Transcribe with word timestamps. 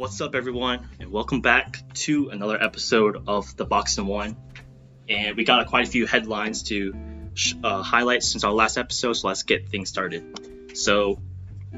What's 0.00 0.18
up, 0.22 0.34
everyone, 0.34 0.88
and 0.98 1.12
welcome 1.12 1.42
back 1.42 1.82
to 2.06 2.30
another 2.30 2.60
episode 2.60 3.22
of 3.28 3.54
the 3.58 3.66
Box 3.66 3.98
and 3.98 4.08
One. 4.08 4.34
And 5.10 5.36
we 5.36 5.44
got 5.44 5.66
quite 5.66 5.86
a 5.86 5.90
few 5.90 6.06
headlines 6.06 6.62
to 6.70 6.94
sh- 7.34 7.52
uh, 7.62 7.82
highlight 7.82 8.22
since 8.22 8.42
our 8.42 8.50
last 8.50 8.78
episode, 8.78 9.12
so 9.12 9.28
let's 9.28 9.42
get 9.42 9.68
things 9.68 9.90
started. 9.90 10.74
So, 10.74 11.20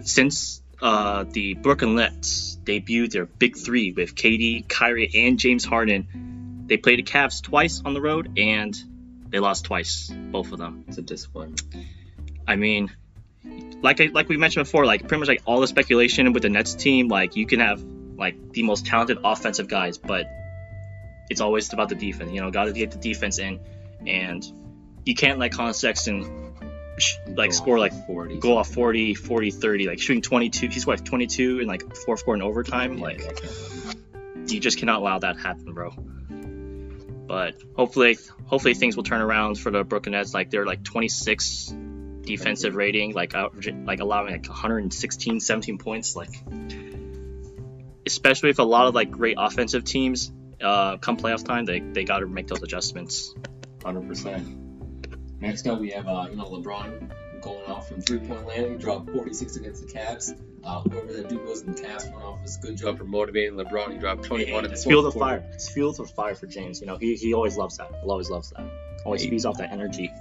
since 0.03 0.63
uh, 0.81 1.25
the 1.25 1.55
Brooklyn 1.55 1.97
Nets 1.97 2.57
debuted 2.63 3.11
their 3.11 3.27
big 3.27 3.57
three 3.57 3.91
with 3.91 4.15
KD, 4.15 4.69
Kyrie, 4.69 5.11
and 5.13 5.37
James 5.37 5.65
Harden, 5.65 6.63
they 6.69 6.77
played 6.77 7.01
the 7.01 7.03
Cavs 7.03 7.43
twice 7.43 7.83
on 7.85 7.93
the 7.93 8.01
road 8.01 8.39
and 8.39 8.81
they 9.31 9.41
lost 9.41 9.65
twice, 9.65 10.13
both 10.31 10.53
of 10.53 10.61
them. 10.61 10.85
It's 10.87 10.97
a 10.97 11.03
disappointment. 11.03 11.63
I 12.47 12.55
mean, 12.55 12.93
like 13.83 14.01
I, 14.01 14.11
like 14.13 14.29
we 14.29 14.37
mentioned 14.37 14.67
before, 14.67 14.87
like 14.87 15.09
pretty 15.09 15.19
much 15.19 15.29
like 15.29 15.43
all 15.45 15.61
the 15.61 15.67
speculation 15.67 16.33
with 16.33 16.45
the 16.45 16.51
Nets 16.51 16.75
team, 16.75 17.09
like 17.09 17.35
you 17.35 17.47
can 17.47 17.59
have 17.59 17.83
like 18.17 18.53
the 18.53 18.63
most 18.63 18.87
talented 18.87 19.19
offensive 19.25 19.69
guys, 19.69 19.99
but 19.99 20.27
it's 21.31 21.41
always 21.41 21.73
about 21.73 21.89
the 21.89 21.95
defense. 21.95 22.33
You 22.33 22.41
know, 22.41 22.51
got 22.51 22.65
to 22.65 22.73
get 22.73 22.91
the 22.91 22.99
defense 22.99 23.39
in, 23.39 23.61
and 24.07 24.45
you 25.05 25.15
can't 25.15 25.39
let 25.39 25.53
Collin 25.53 25.75
Sexton 25.75 26.53
like 27.27 27.51
Go 27.51 27.57
score 27.57 27.79
like 27.79 28.07
40. 28.07 28.37
go 28.39 28.59
off 28.59 28.69
40, 28.69 29.15
40, 29.15 29.51
30, 29.51 29.87
like 29.87 29.99
shooting 29.99 30.23
22. 30.23 30.69
He's 30.69 30.87
what 30.87 31.05
22 31.05 31.61
in 31.61 31.67
like 31.67 31.97
fourth 31.97 32.25
quarter 32.25 32.37
in 32.37 32.43
overtime. 32.43 32.99
Yeah, 32.99 33.05
Like 33.05 33.19
that 33.19 33.37
can't 33.37 33.53
happen. 33.87 34.49
you 34.49 34.61
just 34.61 34.79
cannot 34.79 35.01
allow 35.01 35.19
that 35.19 35.35
to 35.37 35.41
happen, 35.41 35.73
bro. 35.73 35.91
But 37.27 37.55
hopefully, 37.77 38.19
hopefully 38.45 38.75
things 38.75 38.95
will 38.97 39.05
turn 39.05 39.23
around 39.23 39.59
for 39.59 39.71
the 39.71 39.85
Brooklyn 39.85 40.13
Nets. 40.13 40.35
Like 40.35 40.51
they're 40.51 40.67
like 40.67 40.85
26 40.85 41.75
defensive 42.23 42.75
rating, 42.77 43.15
like 43.15 43.35
average, 43.35 43.73
like 43.85 44.01
allowing 44.01 44.33
like 44.33 44.47
116, 44.47 45.41
17 45.41 45.79
points. 45.79 46.15
Like 46.15 46.31
especially 48.07 48.51
if 48.51 48.59
a 48.59 48.65
lot 48.65 48.87
of 48.87 48.95
like 48.95 49.11
great 49.11 49.37
offensive 49.39 49.85
teams 49.85 50.33
uh, 50.61 50.97
come 50.99 51.17
playoff 51.17 51.45
time, 51.45 51.65
they 51.65 51.81
they 51.81 52.05
got 52.05 52.21
to 52.21 52.27
make 52.27 52.49
those 52.49 52.63
adjustments. 52.63 53.35
100%. 53.81 55.41
Next 55.41 55.67
up, 55.67 55.81
we 55.81 55.91
have 55.91 56.07
uh, 56.07 56.27
you 56.31 56.37
know 56.37 56.45
LeBron 56.45 57.13
going 57.41 57.67
off 57.67 57.89
from 57.89 58.01
three-point 58.01 58.47
land. 58.47 58.73
He 58.73 58.79
dropped 58.79 59.11
46 59.11 59.57
against 59.57 59.87
the 59.87 59.93
Cavs. 59.93 60.39
Uh, 60.65 60.81
whoever 60.83 61.13
that 61.13 61.29
dude 61.29 61.45
was 61.45 61.63
in 61.63 61.73
the 61.73 61.83
Cavs 61.83 62.09
front 62.09 62.25
office, 62.25 62.57
good 62.59 62.77
job 62.77 62.97
for 62.99 63.05
motivating 63.05 63.55
LeBron. 63.55 63.93
He 63.93 63.99
dropped 63.99 64.23
21 64.23 64.65
in 64.65 64.71
the 64.71 64.75
It's 64.75 64.85
fuel 64.85 65.03
the 65.03 65.11
fire. 65.11 65.45
It's 65.53 65.69
fuel 65.69 65.93
the 65.93 66.05
fire 66.05 66.37
for 66.37 66.47
James. 66.47 66.81
You 66.81 66.87
know 66.87 66.97
he, 66.97 67.17
he 67.17 67.35
always 67.35 67.57
loves 67.57 67.79
that. 67.79 67.89
He 67.89 68.09
Always 68.09 68.31
loves 68.31 68.51
that. 68.51 68.65
Always 69.05 69.27
feeds 69.27 69.45
off 69.45 69.59
that 69.59 69.73
energy. 69.73 70.13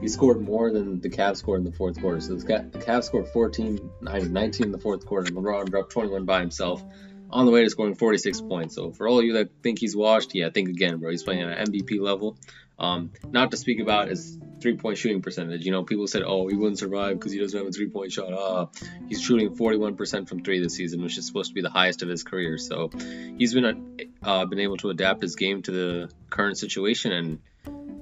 He 0.00 0.08
scored 0.08 0.40
more 0.40 0.70
than 0.70 1.00
the 1.00 1.08
Cavs 1.08 1.38
scored 1.38 1.60
in 1.60 1.64
the 1.64 1.72
fourth 1.72 2.00
quarter. 2.00 2.20
So 2.20 2.34
the 2.34 2.44
Cavs 2.44 3.04
scored 3.04 3.28
14, 3.28 3.90
I 4.06 4.20
mean, 4.20 4.32
19 4.32 4.66
in 4.66 4.72
the 4.72 4.78
fourth 4.78 5.06
quarter, 5.06 5.28
and 5.28 5.36
LeBron 5.36 5.70
dropped 5.70 5.92
21 5.92 6.24
by 6.24 6.40
himself 6.40 6.84
on 7.30 7.46
the 7.46 7.52
way 7.52 7.64
to 7.64 7.70
scoring 7.70 7.94
46 7.94 8.40
points. 8.42 8.74
So 8.74 8.92
for 8.92 9.08
all 9.08 9.18
of 9.18 9.24
you 9.24 9.34
that 9.34 9.50
think 9.62 9.78
he's 9.78 9.96
washed, 9.96 10.34
yeah, 10.34 10.50
think 10.50 10.68
again, 10.68 10.98
bro. 10.98 11.10
He's 11.10 11.22
playing 11.22 11.42
at 11.42 11.58
an 11.58 11.72
MVP 11.72 12.00
level. 12.00 12.36
Um, 12.78 13.12
not 13.30 13.52
to 13.52 13.56
speak 13.56 13.80
about 13.80 14.08
his 14.08 14.38
three-point 14.60 14.98
shooting 14.98 15.22
percentage. 15.22 15.64
You 15.64 15.70
know, 15.70 15.84
people 15.84 16.06
said, 16.06 16.22
oh, 16.26 16.48
he 16.48 16.56
wouldn't 16.56 16.78
survive 16.78 17.18
because 17.18 17.32
he 17.32 17.38
doesn't 17.38 17.56
have 17.56 17.66
a 17.66 17.70
three-point 17.70 18.12
shot. 18.12 18.32
Uh, 18.32 18.66
he's 19.08 19.22
shooting 19.22 19.54
41% 19.54 20.28
from 20.28 20.42
three 20.42 20.60
this 20.60 20.74
season, 20.74 21.02
which 21.02 21.16
is 21.16 21.26
supposed 21.26 21.50
to 21.50 21.54
be 21.54 21.60
the 21.60 21.70
highest 21.70 22.02
of 22.02 22.08
his 22.08 22.24
career. 22.24 22.58
So 22.58 22.90
he's 23.38 23.54
been 23.54 24.10
uh, 24.22 24.46
been 24.46 24.58
able 24.58 24.76
to 24.78 24.90
adapt 24.90 25.22
his 25.22 25.36
game 25.36 25.62
to 25.62 25.70
the 25.70 26.10
current 26.30 26.58
situation, 26.58 27.12
and 27.12 27.38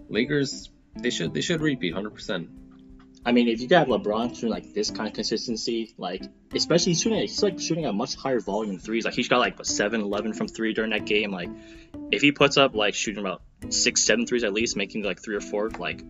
Lakers 0.09 0.71
they 0.97 1.11
should 1.11 1.33
they 1.35 1.41
should 1.41 1.61
repeat 1.61 1.95
100%. 1.95 2.49
I 3.25 3.31
mean, 3.31 3.47
if 3.47 3.61
you 3.61 3.69
got 3.69 3.87
LeBron 3.87 4.35
shooting 4.35 4.51
like 4.51 4.75
this 4.75 4.91
kind 4.91 5.07
of 5.09 5.15
consistency, 5.15 5.95
like 5.97 6.23
especially 6.55 6.93
he's 6.93 7.03
shooting, 7.03 7.21
he's 7.21 7.41
like 7.43 7.61
shooting 7.61 7.87
a 7.87 7.93
much 7.93 8.17
higher 8.17 8.41
volume 8.41 8.79
threes. 8.79 9.05
Like 9.05 9.15
he's 9.15 9.29
got 9.29 9.39
like 9.39 9.57
what, 9.59 9.67
7, 9.67 10.01
11 10.01 10.33
from 10.35 10.49
three 10.49 10.73
during 10.75 10.91
that 10.91 11.05
game. 11.05 11.31
Like 11.31 11.49
if 12.11 12.21
he 12.21 12.33
puts 12.33 12.57
up 12.57 12.75
like 12.75 12.95
shooting 12.95 13.21
about 13.21 13.43
six, 13.71 14.03
seven 14.03 14.27
threes 14.27 14.43
at 14.43 14.53
least, 14.53 14.77
making 14.77 15.05
like 15.05 15.23
three 15.23 15.37
or 15.37 15.41
four, 15.41 15.71
like 15.71 16.03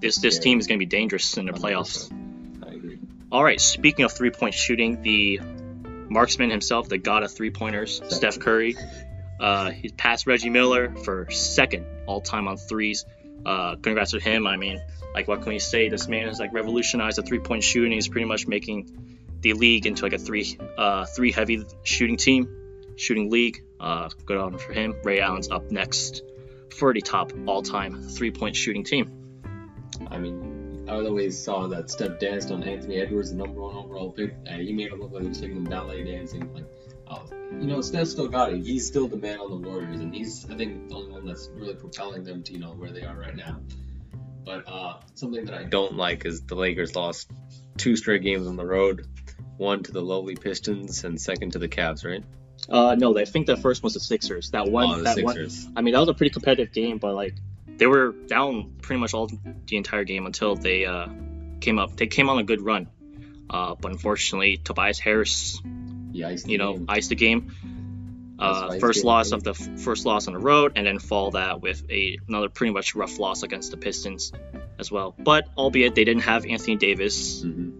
this 0.00 0.16
this 0.18 0.36
Yeah. 0.36 0.42
team 0.42 0.60
is 0.60 0.66
gonna 0.68 0.78
be 0.78 0.86
dangerous 0.86 1.36
in 1.36 1.46
the 1.46 1.52
playoffs. 1.52 2.12
I 2.64 2.74
agree. 2.74 2.98
All 3.32 3.42
right, 3.42 3.60
speaking 3.60 4.04
of 4.04 4.12
three 4.12 4.30
point 4.30 4.54
shooting, 4.54 5.02
the 5.02 5.40
marksman 6.08 6.50
himself, 6.50 6.88
the 6.88 6.98
god 6.98 7.24
of 7.24 7.32
three 7.32 7.50
pointers, 7.50 8.00
Steph 8.08 8.38
Curry, 8.38 8.76
uh, 9.40 9.70
he 9.70 9.88
passed 9.88 10.28
Reggie 10.28 10.50
Miller 10.50 10.94
for 11.04 11.28
second 11.30 11.86
all 12.06 12.20
time 12.20 12.46
on 12.46 12.56
threes. 12.56 13.04
Uh, 13.44 13.76
congrats 13.76 14.12
to 14.12 14.20
him. 14.20 14.46
I 14.46 14.56
mean, 14.56 14.80
like, 15.14 15.28
what 15.28 15.42
can 15.42 15.52
we 15.52 15.58
say? 15.58 15.88
This 15.88 16.08
man 16.08 16.28
has 16.28 16.40
like 16.40 16.52
revolutionized 16.52 17.18
the 17.18 17.22
three 17.22 17.40
point 17.40 17.62
shooting. 17.62 17.92
He's 17.92 18.08
pretty 18.08 18.26
much 18.26 18.46
making 18.46 18.90
the 19.40 19.52
league 19.52 19.86
into 19.86 20.02
like 20.02 20.14
a 20.14 20.18
three 20.18 20.58
uh, 20.78 21.04
three 21.06 21.32
heavy 21.32 21.64
shooting 21.82 22.16
team, 22.16 22.48
shooting 22.96 23.30
league. 23.30 23.62
Uh, 23.78 24.08
good 24.24 24.38
on 24.38 24.58
for 24.58 24.72
him. 24.72 24.94
Ray 25.04 25.20
Allen's 25.20 25.50
up 25.50 25.70
next 25.70 26.22
for 26.70 26.92
the 26.92 27.00
top 27.00 27.32
all 27.46 27.62
time 27.62 28.02
three 28.02 28.30
point 28.30 28.56
shooting 28.56 28.84
team. 28.84 29.10
I 30.10 30.18
mean, 30.18 30.86
I 30.88 30.94
always 30.94 31.38
saw 31.38 31.68
that 31.68 31.90
Steph 31.90 32.18
danced 32.18 32.50
on 32.50 32.62
Anthony 32.62 32.96
Edwards, 32.96 33.30
the 33.30 33.36
number 33.36 33.60
one 33.60 33.76
overall 33.76 34.10
pick, 34.10 34.34
and 34.46 34.62
he 34.62 34.72
made 34.72 34.92
it 34.92 34.98
look 34.98 35.12
like 35.12 35.22
he 35.22 35.28
was 35.28 35.40
taking 35.40 35.64
ballet 35.64 36.04
dancing. 36.04 36.52
Like, 36.52 36.64
you 37.52 37.66
know, 37.66 37.80
Steph 37.80 38.08
still 38.08 38.28
got 38.28 38.52
it. 38.52 38.64
He's 38.64 38.86
still 38.86 39.08
the 39.08 39.16
man 39.16 39.38
on 39.38 39.50
the 39.50 39.68
Warriors, 39.68 40.00
and 40.00 40.14
he's, 40.14 40.48
I 40.50 40.56
think, 40.56 40.88
the 40.88 40.94
only 40.94 41.12
one 41.12 41.26
that's 41.26 41.48
really 41.54 41.74
propelling 41.74 42.24
them 42.24 42.42
to, 42.44 42.52
you 42.52 42.58
know, 42.58 42.72
where 42.72 42.90
they 42.90 43.02
are 43.02 43.16
right 43.16 43.36
now. 43.36 43.60
But 44.44 44.68
uh, 44.68 45.00
something 45.14 45.44
that 45.46 45.54
I 45.54 45.64
don't 45.64 45.96
like 45.96 46.26
is 46.26 46.42
the 46.42 46.54
Lakers 46.54 46.94
lost 46.94 47.30
two 47.76 47.96
straight 47.96 48.22
games 48.22 48.46
on 48.46 48.56
the 48.56 48.66
road, 48.66 49.06
one 49.56 49.82
to 49.82 49.92
the 49.92 50.02
lowly 50.02 50.36
Pistons 50.36 51.04
and 51.04 51.20
second 51.20 51.52
to 51.52 51.58
the 51.58 51.68
Cavs, 51.68 52.04
right? 52.04 52.24
Uh, 52.68 52.94
no, 52.94 53.16
I 53.16 53.24
think 53.24 53.46
the 53.46 53.56
first 53.56 53.82
was 53.82 53.94
the 53.94 54.00
Sixers. 54.00 54.50
That 54.50 54.68
one, 54.68 54.86
oh, 54.86 54.96
the 54.98 55.02
that 55.02 55.22
one, 55.22 55.48
I 55.76 55.82
mean, 55.82 55.94
that 55.94 56.00
was 56.00 56.08
a 56.08 56.14
pretty 56.14 56.32
competitive 56.32 56.72
game, 56.72 56.98
but 56.98 57.14
like 57.14 57.34
they 57.76 57.86
were 57.86 58.12
down 58.12 58.74
pretty 58.80 59.00
much 59.00 59.14
all 59.14 59.26
the 59.26 59.76
entire 59.76 60.04
game 60.04 60.26
until 60.26 60.54
they 60.54 60.86
uh, 60.86 61.08
came 61.60 61.78
up. 61.78 61.96
They 61.96 62.06
came 62.06 62.28
on 62.28 62.38
a 62.38 62.44
good 62.44 62.60
run, 62.60 62.88
uh, 63.50 63.74
but 63.74 63.92
unfortunately, 63.92 64.56
Tobias 64.58 64.98
Harris, 64.98 65.60
Yeah, 65.64 65.70
iced 65.70 65.83
the 65.83 65.83
you 66.14 66.58
know, 66.58 66.74
game. 66.74 66.86
iced 66.88 67.08
the 67.08 67.14
game. 67.16 67.52
Uh, 68.38 68.78
first 68.78 68.98
it's 68.98 69.04
loss 69.04 69.30
game. 69.30 69.36
of 69.36 69.44
the 69.44 69.50
f- 69.50 69.80
first 69.80 70.06
loss 70.06 70.26
on 70.26 70.34
the 70.34 70.40
road, 70.40 70.72
and 70.76 70.86
then 70.86 70.98
fall 70.98 71.32
that 71.32 71.60
with 71.60 71.84
a 71.90 72.18
another 72.28 72.48
pretty 72.48 72.72
much 72.72 72.94
rough 72.94 73.18
loss 73.18 73.42
against 73.42 73.70
the 73.70 73.76
Pistons 73.76 74.32
as 74.78 74.90
well. 74.90 75.14
But 75.18 75.48
albeit 75.56 75.94
they 75.94 76.04
didn't 76.04 76.22
have 76.22 76.44
Anthony 76.46 76.76
Davis, 76.76 77.42
hmm 77.42 77.73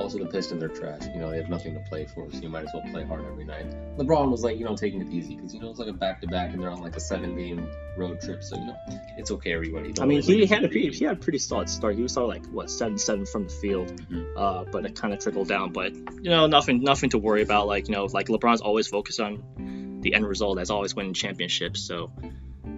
Also, 0.00 0.18
the 0.18 0.26
Pistons 0.26 0.62
are 0.62 0.68
trash. 0.68 1.02
You 1.14 1.20
know, 1.20 1.30
they 1.30 1.36
have 1.36 1.48
nothing 1.50 1.74
to 1.74 1.80
play 1.80 2.06
for, 2.06 2.30
so 2.30 2.38
you 2.38 2.48
might 2.48 2.64
as 2.64 2.70
well 2.72 2.82
play 2.90 3.04
hard 3.04 3.24
every 3.26 3.44
night. 3.44 3.66
LeBron 3.98 4.30
was 4.30 4.42
like, 4.42 4.58
you 4.58 4.64
know, 4.64 4.74
taking 4.76 5.00
it 5.00 5.08
easy 5.10 5.36
because 5.36 5.52
you 5.54 5.60
know 5.60 5.70
it's 5.70 5.78
like 5.78 5.88
a 5.88 5.92
back 5.92 6.20
to 6.22 6.26
back, 6.26 6.52
and 6.52 6.62
they're 6.62 6.70
on 6.70 6.80
like 6.80 6.96
a 6.96 7.00
seven 7.00 7.36
game 7.36 7.70
road 7.96 8.20
trip, 8.20 8.42
so 8.42 8.56
you 8.56 8.64
know 8.66 8.76
it's 9.18 9.30
okay, 9.30 9.52
everybody. 9.52 9.90
I 9.90 9.92
Don't 9.92 10.08
mean, 10.08 10.22
he 10.22 10.46
had 10.46 10.64
a 10.64 10.68
pretty, 10.68 10.90
he 10.90 11.04
had 11.04 11.16
a 11.16 11.20
pretty 11.20 11.38
solid 11.38 11.68
start. 11.68 11.96
He 11.96 12.02
was 12.02 12.12
starting 12.12 12.28
like 12.42 12.46
what 12.52 12.70
seven 12.70 12.96
seven 12.98 13.26
from 13.26 13.44
the 13.44 13.50
field, 13.50 13.88
Mhm. 14.10 14.26
uh, 14.36 14.64
but 14.72 14.84
it 14.86 14.94
kind 14.96 15.12
of 15.12 15.20
trickled 15.20 15.48
down. 15.48 15.72
But 15.72 15.94
you 15.94 16.30
know, 16.30 16.46
nothing 16.46 16.82
nothing 16.82 17.10
to 17.10 17.18
worry 17.18 17.42
about. 17.42 17.66
Like 17.66 17.88
you 17.88 17.94
know, 17.94 18.04
like 18.06 18.28
LeBron's 18.28 18.60
always 18.62 18.88
focused 18.88 19.20
on 19.20 19.98
the 20.02 20.14
end 20.14 20.26
result 20.26 20.58
as 20.58 20.70
always 20.70 20.94
winning 20.96 21.12
championships. 21.14 21.80
So 21.82 22.10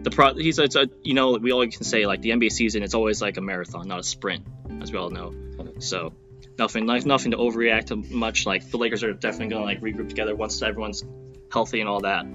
the 0.03 0.11
pro, 0.11 0.35
he's 0.35 0.59
it's 0.59 0.75
a 0.77 0.89
you 1.05 1.15
know 1.15 1.33
we 1.35 1.53
always 1.53 1.77
can 1.77 1.85
say 1.85 2.07
like 2.07 2.21
the 2.23 2.31
NBA 2.31 2.51
season 2.51 2.83
it's 2.83 2.95
always 2.95 3.23
like 3.23 3.37
a 3.37 3.41
marathon, 3.41 3.87
not 3.87 4.01
a 4.01 4.03
sprint, 4.03 4.45
as 4.81 4.91
we 4.91 4.99
all 4.99 5.11
know. 5.11 5.33
So 5.79 6.13
nothing 6.59 6.87
like 6.87 7.07
nothing 7.07 7.33
to 7.33 7.37
overreact 7.37 7.87
to 7.87 7.97
much. 7.97 8.47
Like 8.47 8.71
the 8.71 8.79
Lakers 8.79 9.03
are 9.03 9.13
definitely 9.13 9.49
gonna 9.49 9.65
like 9.65 9.81
regroup 9.81 10.09
together 10.09 10.35
once 10.35 10.61
everyone's 10.63 11.05
healthy 11.53 11.81
and 11.81 11.89
all 11.89 12.01
that. 12.01 12.27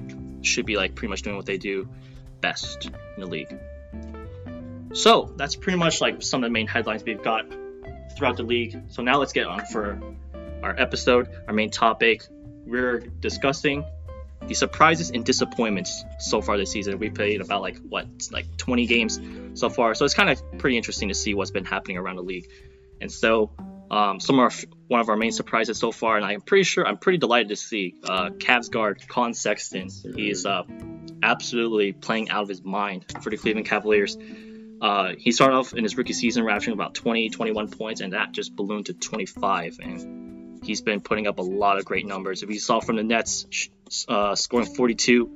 Should 0.42 0.66
be 0.66 0.78
like 0.78 0.96
pretty 0.96 1.10
much 1.10 1.24
doing 1.24 1.36
what 1.36 1.46
they 1.46 1.58
do 1.58 1.90
best 2.42 2.86
in 2.86 3.22
the 3.22 3.26
league. 3.26 3.58
So 4.94 5.34
that's 5.36 5.56
pretty 5.56 5.78
much 5.78 6.02
like 6.02 6.22
some 6.22 6.44
of 6.44 6.50
the 6.50 6.54
main 6.54 6.68
headlines 6.68 7.04
we've 7.04 7.22
got 7.22 7.46
throughout 8.16 8.38
the 8.38 8.44
league. 8.44 8.82
So 8.90 9.02
now 9.04 9.18
let's 9.18 9.34
get 9.34 9.46
on 9.46 9.66
for 9.66 10.00
our 10.64 10.76
episode, 10.78 11.30
our 11.48 11.54
main 11.54 11.70
topic. 11.70 12.24
We're 12.66 13.00
discussing 13.00 13.86
the 14.48 14.54
surprises 14.54 15.12
and 15.12 15.26
disappointments 15.26 16.04
so 16.20 16.42
far 16.42 16.58
this 16.58 16.72
season. 16.72 17.00
We 17.00 17.10
played 17.10 17.42
about 17.42 17.62
like 17.62 17.78
what, 17.90 18.08
like 18.32 18.46
20 18.58 18.86
games 18.86 19.20
so 19.54 19.70
far. 19.70 19.94
So 19.94 20.06
it's 20.06 20.14
kind 20.14 20.30
of 20.30 20.42
pretty 20.58 20.78
interesting 20.78 21.10
to 21.10 21.16
see 21.16 21.34
what's 21.34 21.52
been 21.52 21.66
happening 21.66 21.98
around 21.98 22.16
the 22.16 22.24
league. 22.24 22.50
And 23.02 23.12
so 23.12 23.52
um, 23.90 24.20
some 24.20 24.40
of 24.40 24.44
our, 24.44 24.52
one 24.88 25.00
of 25.00 25.10
our 25.10 25.16
main 25.16 25.32
surprises 25.32 25.78
so 25.78 25.92
far, 25.92 26.18
and 26.18 26.26
I'm 26.26 26.42
pretty 26.42 26.64
sure 26.64 26.86
I'm 26.86 26.98
pretty 26.98 27.18
delighted 27.18 27.50
to 27.50 27.56
see 27.56 27.96
uh, 28.04 28.30
Cavs 28.32 28.70
guard 28.70 29.08
Collin 29.08 29.34
Sexton. 29.34 29.90
He's 30.16 30.46
uh, 30.46 30.64
absolutely 31.24 31.94
playing 31.94 32.30
out 32.30 32.44
of 32.44 32.50
his 32.50 32.64
mind 32.64 33.06
for 33.22 33.30
the 33.30 33.38
Cleveland 33.38 33.68
Cavaliers. 33.68 34.18
Uh, 34.80 35.14
he 35.18 35.32
started 35.32 35.56
off 35.56 35.74
in 35.74 35.84
his 35.84 35.98
rookie 35.98 36.14
season 36.14 36.44
ravaging 36.44 36.74
about 36.74 36.94
20, 36.94 37.30
21 37.30 37.70
points, 37.70 38.02
and 38.02 38.14
that 38.14 38.32
just 38.32 38.56
ballooned 38.56 38.88
to 38.88 38.94
25. 38.94 39.80
And 39.82 40.64
he's 40.64 40.82
been 40.82 41.02
putting 41.02 41.28
up 41.28 41.40
a 41.40 41.44
lot 41.44 41.78
of 41.78 41.86
great 41.86 42.06
numbers. 42.06 42.44
If 42.44 42.50
you 42.50 42.60
saw 42.60 42.80
from 42.80 42.98
the 42.98 43.04
Nets, 43.04 43.70
uh, 44.08 44.36
scoring 44.36 44.68
42 44.68 45.32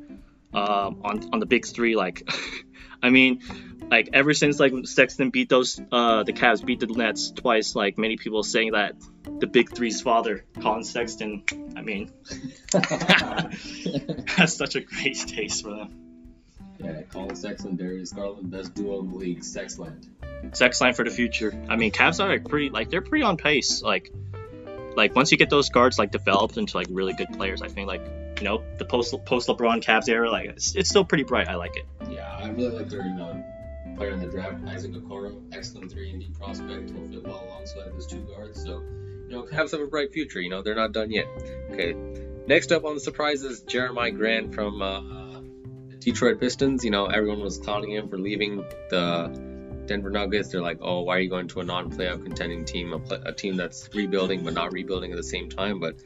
um, 0.54 1.02
on 1.04 1.30
on 1.34 1.40
the 1.40 1.46
big 1.46 1.66
three, 1.66 1.96
like, 1.96 2.30
I 3.04 3.10
mean, 3.10 3.42
like 3.92 4.10
ever 4.14 4.34
since 4.34 4.60
like 4.60 4.74
Sexton 4.86 5.30
beat 5.30 5.50
those 5.50 5.80
uh 5.92 6.24
the 6.24 6.32
Cavs 6.32 6.66
beat 6.66 6.80
the 6.80 6.88
Nets 6.88 7.32
twice, 7.32 7.76
like 7.76 7.98
many 7.98 8.16
people 8.16 8.42
saying 8.42 8.72
that 8.72 8.96
the 9.40 9.48
Big 9.48 9.76
Three's 9.76 10.02
father, 10.02 10.46
Collin 10.62 10.86
Sexton. 10.86 11.44
I 11.76 11.82
mean, 11.82 12.12
that's 12.72 14.56
such 14.56 14.76
a 14.76 14.82
great 14.82 15.18
taste 15.28 15.64
for 15.64 15.72
them. 15.72 15.98
Yeah, 16.80 17.02
Collin 17.12 17.36
Sexton, 17.36 17.76
Darius 17.76 18.14
Garland, 18.14 18.50
best 18.50 18.74
duo 18.74 19.02
in 19.02 19.10
the 19.10 19.16
league, 19.16 19.42
Sexland. 19.42 20.08
Sex 20.56 20.82
line 20.82 20.94
for 20.94 21.04
the 21.04 21.12
future. 21.12 21.54
I 21.70 21.76
mean, 21.76 21.92
Cavs 21.92 22.24
are 22.24 22.30
like 22.30 22.48
pretty 22.48 22.70
like 22.70 22.90
they're 22.90 23.02
pretty 23.02 23.24
on 23.24 23.36
pace. 23.36 23.84
Like, 23.84 24.12
like 24.96 25.16
once 25.16 25.34
you 25.34 25.38
get 25.38 25.50
those 25.50 25.70
guards 25.70 26.00
like 26.00 26.12
developed 26.12 26.58
into 26.58 26.78
like 26.78 26.88
really 26.90 27.14
good 27.14 27.34
players, 27.34 27.62
I 27.62 27.68
think 27.68 27.88
like 27.88 28.02
you 28.40 28.46
know 28.46 28.64
the 28.78 28.86
post 28.86 29.14
post 29.26 29.50
LeBron 29.50 29.84
Cavs 29.84 30.08
era, 30.08 30.32
like 30.32 30.50
it's, 30.50 30.76
it's 30.76 30.90
still 30.90 31.04
pretty 31.06 31.26
bright. 31.26 31.50
I 31.50 31.56
like 31.56 31.76
it. 31.76 31.86
Yeah, 32.10 32.40
I 32.42 32.50
really 32.50 32.76
like 32.76 32.88
their 32.88 33.04
you 33.04 33.14
know, 33.14 33.46
player 34.02 34.14
in 34.14 34.20
the 34.20 34.26
draft, 34.26 34.66
Isaac 34.66 34.94
Okoro, 34.94 35.44
excellent 35.54 35.92
three 35.92 36.10
and 36.10 36.20
D 36.20 36.32
prospect, 36.34 36.92
will 36.92 37.08
fit 37.08 37.24
well 37.24 37.44
alongside 37.48 37.94
those 37.94 38.08
two 38.08 38.22
guards. 38.22 38.64
So, 38.64 38.82
you 39.28 39.30
know, 39.30 39.46
have 39.52 39.72
a 39.74 39.86
bright 39.86 40.12
future. 40.12 40.42
You 40.42 40.50
know, 40.50 40.64
they're 40.64 40.76
not 40.76 40.92
done 40.92 41.12
yet. 41.12 41.28
Okay, 41.70 41.94
next 42.48 42.72
up 42.72 42.84
on 42.84 42.96
the 42.96 43.00
surprises, 43.00 43.64
Jerami 43.64 44.18
Grant 44.18 44.56
from 44.56 44.82
uh, 44.82 45.42
Detroit 46.00 46.40
Pistons. 46.40 46.84
You 46.84 46.90
know, 46.90 47.06
everyone 47.06 47.42
was 47.42 47.60
clowning 47.60 47.92
him 47.92 48.10
for 48.10 48.18
leaving 48.18 48.64
the 48.90 49.28
Denver 49.86 50.10
Nuggets. 50.10 50.50
They're 50.50 50.64
like, 50.64 50.80
oh, 50.82 51.02
why 51.02 51.18
are 51.18 51.20
you 51.20 51.30
going 51.30 51.48
to 51.50 51.60
a 51.60 51.64
non-playoff 51.64 52.24
contending 52.24 52.66
team, 52.66 52.94
a, 52.94 53.00
pl- 53.00 53.22
a 53.24 53.34
team 53.34 53.56
that's 53.56 53.88
rebuilding 53.94 54.44
but 54.44 54.56
not 54.56 54.74
rebuilding 54.74 55.12
at 55.12 55.18
the 55.18 55.24
same 55.24 55.48
time? 55.48 55.80
But 55.80 55.98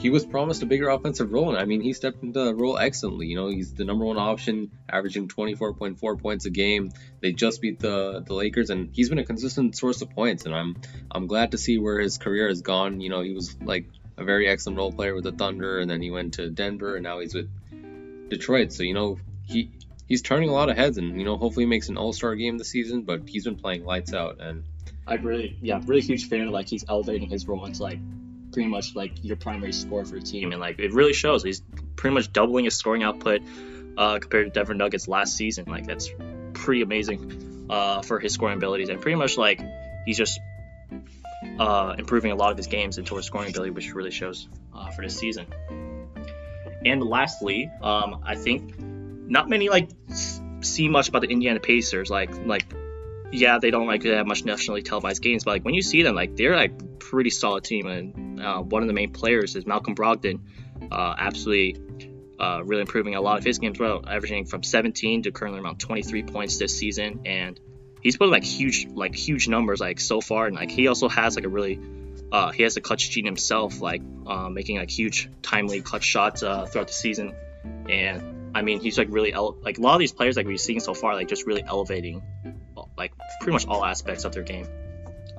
he 0.00 0.08
was 0.08 0.24
promised 0.24 0.62
a 0.62 0.66
bigger 0.66 0.88
offensive 0.88 1.30
role, 1.30 1.50
and 1.50 1.58
I 1.58 1.66
mean, 1.66 1.82
he 1.82 1.92
stepped 1.92 2.22
into 2.22 2.42
the 2.42 2.54
role 2.54 2.78
excellently. 2.78 3.26
You 3.26 3.36
know, 3.36 3.48
he's 3.48 3.74
the 3.74 3.84
number 3.84 4.06
one 4.06 4.16
option, 4.16 4.70
averaging 4.88 5.28
24.4 5.28 6.20
points 6.22 6.46
a 6.46 6.50
game. 6.50 6.90
They 7.20 7.32
just 7.32 7.60
beat 7.60 7.80
the 7.80 8.24
the 8.26 8.32
Lakers, 8.32 8.70
and 8.70 8.88
he's 8.92 9.10
been 9.10 9.18
a 9.18 9.24
consistent 9.24 9.76
source 9.76 10.00
of 10.00 10.10
points. 10.10 10.46
And 10.46 10.54
I'm 10.54 10.76
I'm 11.10 11.26
glad 11.26 11.50
to 11.50 11.58
see 11.58 11.78
where 11.78 12.00
his 12.00 12.16
career 12.16 12.48
has 12.48 12.62
gone. 12.62 13.02
You 13.02 13.10
know, 13.10 13.20
he 13.20 13.34
was 13.34 13.54
like 13.60 13.90
a 14.16 14.24
very 14.24 14.48
excellent 14.48 14.78
role 14.78 14.90
player 14.90 15.14
with 15.14 15.24
the 15.24 15.32
Thunder, 15.32 15.78
and 15.78 15.90
then 15.90 16.00
he 16.00 16.10
went 16.10 16.34
to 16.34 16.48
Denver, 16.48 16.96
and 16.96 17.02
now 17.02 17.20
he's 17.20 17.34
with 17.34 17.50
Detroit. 18.30 18.72
So 18.72 18.82
you 18.84 18.94
know, 18.94 19.18
he 19.44 19.70
he's 20.08 20.22
turning 20.22 20.48
a 20.48 20.52
lot 20.52 20.70
of 20.70 20.78
heads, 20.78 20.96
and 20.96 21.18
you 21.18 21.26
know, 21.26 21.36
hopefully 21.36 21.66
he 21.66 21.68
makes 21.68 21.90
an 21.90 21.98
All 21.98 22.14
Star 22.14 22.34
game 22.36 22.56
this 22.56 22.70
season. 22.70 23.02
But 23.02 23.28
he's 23.28 23.44
been 23.44 23.56
playing 23.56 23.84
lights 23.84 24.14
out, 24.14 24.40
and 24.40 24.64
I 25.06 25.16
really, 25.16 25.58
yeah, 25.60 25.78
really 25.84 26.00
huge 26.00 26.26
fan 26.26 26.46
of 26.46 26.50
like 26.52 26.68
he's 26.68 26.86
elevating 26.88 27.28
his 27.28 27.46
role 27.46 27.66
into 27.66 27.82
like 27.82 27.98
pretty 28.52 28.68
much 28.68 28.94
like 28.94 29.12
your 29.22 29.36
primary 29.36 29.72
scorer 29.72 30.04
for 30.04 30.14
the 30.14 30.20
team, 30.20 30.52
and 30.52 30.60
like 30.60 30.78
it 30.78 30.92
really 30.92 31.12
shows. 31.12 31.42
He's 31.42 31.62
pretty 31.96 32.14
much 32.14 32.32
doubling 32.32 32.64
his 32.64 32.76
scoring 32.76 33.02
output 33.02 33.42
uh, 33.96 34.18
compared 34.18 34.46
to 34.46 34.50
Denver 34.50 34.74
Nuggets 34.74 35.08
last 35.08 35.36
season. 35.36 35.66
Like 35.66 35.86
that's 35.86 36.10
pretty 36.52 36.82
amazing 36.82 37.66
uh, 37.70 38.02
for 38.02 38.18
his 38.18 38.32
scoring 38.32 38.56
abilities, 38.56 38.88
and 38.88 39.00
pretty 39.00 39.16
much 39.16 39.36
like 39.36 39.60
he's 40.06 40.18
just 40.18 40.40
uh, 41.58 41.94
improving 41.98 42.32
a 42.32 42.36
lot 42.36 42.50
of 42.50 42.56
his 42.56 42.66
games 42.66 42.98
into 42.98 43.16
his 43.16 43.26
scoring 43.26 43.50
ability, 43.50 43.70
which 43.70 43.92
really 43.94 44.10
shows 44.10 44.48
uh, 44.74 44.90
for 44.90 45.02
this 45.02 45.16
season. 45.16 45.46
And 46.84 47.02
lastly, 47.02 47.70
um, 47.82 48.22
I 48.24 48.36
think 48.36 48.78
not 48.78 49.48
many 49.48 49.68
like 49.68 49.90
see 50.62 50.88
much 50.88 51.08
about 51.08 51.22
the 51.22 51.28
Indiana 51.28 51.60
Pacers. 51.60 52.10
Like 52.10 52.30
like 52.46 52.64
yeah, 53.32 53.58
they 53.58 53.70
don't 53.70 53.86
like 53.86 54.02
that 54.02 54.26
much 54.26 54.44
nationally 54.44 54.82
televised 54.82 55.22
games, 55.22 55.44
but 55.44 55.52
like 55.52 55.64
when 55.64 55.74
you 55.74 55.82
see 55.82 56.02
them, 56.02 56.14
like 56.14 56.36
they're 56.36 56.56
like 56.56 56.98
pretty 56.98 57.30
solid 57.30 57.64
team. 57.64 57.86
And 57.86 58.40
uh, 58.40 58.60
one 58.60 58.82
of 58.82 58.88
the 58.88 58.94
main 58.94 59.12
players 59.12 59.56
is 59.56 59.66
Malcolm 59.66 59.94
Brogdon, 59.94 60.40
uh, 60.90 61.14
absolutely 61.16 61.76
uh, 62.38 62.62
really 62.64 62.80
improving 62.80 63.14
a 63.14 63.20
lot 63.20 63.38
of 63.38 63.44
his 63.44 63.58
games. 63.58 63.78
Well, 63.78 64.04
averaging 64.06 64.46
from 64.46 64.62
17 64.62 65.24
to 65.24 65.32
currently 65.32 65.60
around 65.60 65.78
23 65.78 66.24
points 66.24 66.58
this 66.58 66.76
season, 66.76 67.20
and 67.24 67.58
he's 68.00 68.16
put 68.16 68.30
like 68.30 68.44
huge 68.44 68.88
like 68.88 69.14
huge 69.14 69.48
numbers 69.48 69.80
like 69.80 70.00
so 70.00 70.20
far. 70.20 70.46
And 70.46 70.56
like 70.56 70.70
he 70.70 70.88
also 70.88 71.08
has 71.08 71.36
like 71.36 71.44
a 71.44 71.48
really 71.48 71.80
uh, 72.32 72.50
he 72.50 72.64
has 72.64 72.76
a 72.76 72.80
clutch 72.80 73.10
gene 73.10 73.26
himself, 73.26 73.80
like 73.80 74.02
uh, 74.26 74.48
making 74.48 74.78
like 74.78 74.90
huge 74.90 75.28
timely 75.42 75.82
clutch 75.82 76.04
shots 76.04 76.42
uh, 76.42 76.66
throughout 76.66 76.88
the 76.88 76.94
season, 76.94 77.34
and 77.88 78.56
I 78.56 78.62
mean, 78.62 78.80
he's 78.80 78.98
like 78.98 79.08
really 79.10 79.32
ele- 79.32 79.58
like 79.62 79.78
a 79.78 79.80
lot 79.80 79.94
of 79.94 80.00
these 80.00 80.12
players 80.12 80.36
like 80.36 80.46
we've 80.46 80.60
seen 80.60 80.80
so 80.80 80.94
far, 80.94 81.14
like 81.14 81.28
just 81.28 81.46
really 81.46 81.62
elevating 81.62 82.22
like 83.00 83.12
pretty 83.40 83.52
much 83.52 83.66
all 83.66 83.84
aspects 83.84 84.24
of 84.24 84.32
their 84.32 84.42
game. 84.42 84.68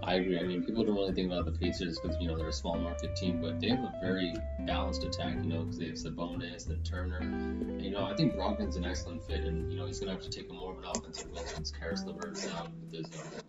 I 0.04 0.16
agree. 0.16 0.40
I 0.40 0.42
mean, 0.42 0.64
people 0.64 0.84
don't 0.84 0.96
really 0.96 1.14
think 1.14 1.32
about 1.32 1.46
the 1.46 1.52
Pacers 1.52 2.00
because 2.00 2.18
you 2.20 2.28
know 2.28 2.36
they're 2.36 2.48
a 2.48 2.54
small 2.54 2.76
market 2.76 3.16
team, 3.16 3.40
but 3.40 3.60
they 3.60 3.70
have 3.70 3.80
a 3.80 3.94
very 4.02 4.34
balanced 4.62 5.04
attack. 5.04 5.36
You 5.36 5.50
know, 5.54 5.60
because 5.60 5.78
they 5.78 5.86
have 5.86 5.96
Sabonis 5.96 6.68
and 6.68 6.84
Turner. 6.84 7.18
And, 7.18 7.80
you 7.80 7.92
know, 7.92 8.04
I 8.04 8.16
think 8.16 8.34
Brogdon's 8.34 8.78
an 8.78 8.86
excellent 8.86 9.24
fit, 9.28 9.42
and 9.42 9.72
you 9.72 9.78
know 9.78 9.86
he's 9.86 10.00
gonna 10.00 10.12
have 10.12 10.24
to 10.24 10.30
take 10.30 10.50
a 10.50 10.54
more 10.54 10.72
of 10.72 10.80
an 10.80 10.86
offensive 10.86 11.30
role 11.32 11.46
since 11.46 11.72
Caris 11.72 12.04
LeVert's 12.04 12.48
out 12.48 12.70
with 12.82 12.94
his, 12.94 13.06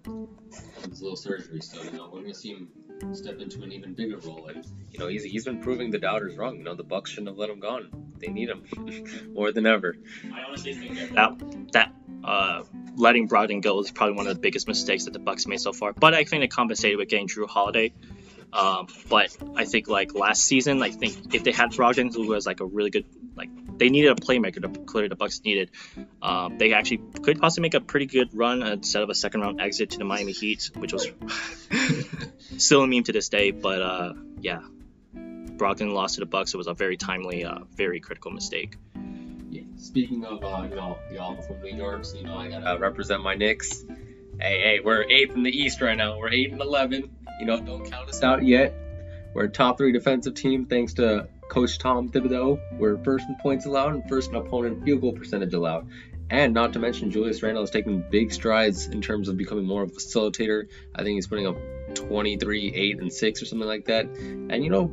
uh, 0.06 0.88
his 0.90 1.00
little 1.00 1.16
surgery. 1.16 1.62
So 1.62 1.82
you 1.82 1.92
know 1.92 2.10
we're 2.12 2.20
gonna 2.20 2.34
see 2.34 2.50
him 2.50 2.68
step 3.12 3.40
into 3.40 3.62
an 3.62 3.72
even 3.72 3.94
bigger 3.94 4.18
role. 4.18 4.42
Like, 4.44 4.62
you 4.90 4.98
know, 4.98 5.08
he's 5.08 5.24
he's 5.24 5.46
been 5.46 5.62
proving 5.62 5.90
the 5.90 5.98
doubters 5.98 6.36
wrong. 6.36 6.58
You 6.58 6.64
know, 6.64 6.74
the 6.74 6.84
Bucks 6.84 7.10
shouldn't 7.10 7.28
have 7.28 7.38
let 7.38 7.48
him 7.48 7.60
gone. 7.60 7.88
They 8.18 8.28
need 8.28 8.50
him 8.50 8.64
more 9.32 9.52
than 9.52 9.64
ever. 9.64 9.96
I 10.32 10.42
honestly 10.42 10.74
think 10.74 11.14
that 11.14 11.70
that 11.72 11.94
uh, 12.24 12.62
letting 12.96 13.28
Brogdon 13.28 13.62
go 13.62 13.80
is 13.80 13.90
probably 13.90 14.16
one 14.16 14.26
of 14.26 14.34
the 14.34 14.40
biggest 14.40 14.68
mistakes 14.68 15.04
that 15.04 15.12
the 15.12 15.18
Bucks 15.18 15.46
made 15.46 15.60
so 15.60 15.72
far. 15.72 15.92
But 15.92 16.14
I 16.14 16.24
think 16.24 16.42
they 16.42 16.48
compensated 16.48 16.98
with 16.98 17.08
getting 17.08 17.28
Jrue 17.28 17.48
Holiday. 17.48 17.92
Um, 18.52 18.86
but 19.08 19.34
I 19.56 19.64
think 19.64 19.88
like 19.88 20.14
last 20.14 20.44
season, 20.44 20.82
I 20.82 20.90
think 20.90 21.34
if 21.34 21.42
they 21.42 21.52
had 21.52 21.70
Brogdon, 21.70 22.12
who 22.12 22.28
was 22.28 22.44
like 22.44 22.60
a 22.60 22.66
really 22.66 22.90
good, 22.90 23.06
like 23.34 23.48
they 23.78 23.88
needed 23.88 24.10
a 24.10 24.14
playmaker 24.14 24.60
to 24.60 24.80
clear 24.80 25.08
the 25.08 25.16
Bucks 25.16 25.40
needed. 25.42 25.70
Um, 26.20 26.58
they 26.58 26.74
actually 26.74 27.02
could 27.22 27.40
possibly 27.40 27.62
make 27.62 27.74
a 27.74 27.80
pretty 27.80 28.06
good 28.06 28.34
run 28.34 28.62
instead 28.62 29.02
of 29.02 29.08
a 29.08 29.14
second 29.14 29.40
round 29.40 29.60
exit 29.60 29.90
to 29.90 29.98
the 29.98 30.04
Miami 30.04 30.32
Heat, 30.32 30.70
which 30.76 30.92
was 30.92 31.08
still 32.58 32.82
a 32.82 32.86
meme 32.86 33.04
to 33.04 33.12
this 33.12 33.30
day. 33.30 33.52
But 33.52 33.80
uh, 33.80 34.12
yeah, 34.40 34.60
Brogdon 35.14 35.94
lost 35.94 36.16
to 36.16 36.20
the 36.20 36.26
Bucks. 36.26 36.52
It 36.52 36.58
was 36.58 36.66
a 36.66 36.74
very 36.74 36.98
timely, 36.98 37.44
uh, 37.44 37.60
very 37.74 38.00
critical 38.00 38.32
mistake. 38.32 38.76
Speaking 39.82 40.24
of 40.24 40.44
uh, 40.44 40.62
you 40.70 40.76
know 40.76 40.96
y'all 41.12 41.42
from 41.42 41.60
New 41.60 41.76
York, 41.76 42.04
so 42.04 42.16
you 42.16 42.22
know 42.22 42.36
I 42.36 42.48
gotta 42.48 42.78
represent 42.78 43.20
my 43.20 43.34
Knicks. 43.34 43.84
Hey, 44.40 44.60
hey, 44.60 44.80
we're 44.82 45.02
eighth 45.02 45.34
in 45.34 45.42
the 45.42 45.50
East 45.50 45.80
right 45.80 45.96
now. 45.96 46.18
We're 46.18 46.30
eight 46.30 46.52
and 46.52 46.60
eleven. 46.60 47.10
You 47.40 47.46
know, 47.46 47.60
don't 47.60 47.90
count 47.90 48.08
us 48.08 48.22
out 48.22 48.44
yet. 48.44 48.72
We're 49.34 49.46
a 49.46 49.48
top 49.48 49.78
three 49.78 49.90
defensive 49.90 50.34
team 50.34 50.66
thanks 50.66 50.94
to 50.94 51.26
Coach 51.48 51.78
Tom 51.78 52.10
Thibodeau. 52.10 52.60
We're 52.78 52.96
first 53.02 53.26
in 53.28 53.34
points 53.42 53.66
allowed 53.66 53.94
and 53.94 54.08
first 54.08 54.30
in 54.30 54.36
opponent 54.36 54.84
field 54.84 55.00
goal 55.00 55.14
percentage 55.14 55.52
allowed. 55.52 55.88
And 56.30 56.54
not 56.54 56.74
to 56.74 56.78
mention, 56.78 57.10
Julius 57.10 57.42
Randle 57.42 57.64
is 57.64 57.70
taking 57.70 58.04
big 58.08 58.32
strides 58.32 58.86
in 58.86 59.02
terms 59.02 59.28
of 59.28 59.36
becoming 59.36 59.66
more 59.66 59.82
of 59.82 59.90
a 59.90 59.94
facilitator. 59.94 60.68
I 60.94 61.02
think 61.02 61.16
he's 61.16 61.26
putting 61.26 61.48
up 61.48 61.56
23, 61.96 62.72
8, 62.72 63.00
and 63.00 63.12
6 63.12 63.42
or 63.42 63.46
something 63.46 63.66
like 63.66 63.86
that. 63.86 64.06
And 64.06 64.62
you 64.62 64.70
know, 64.70 64.92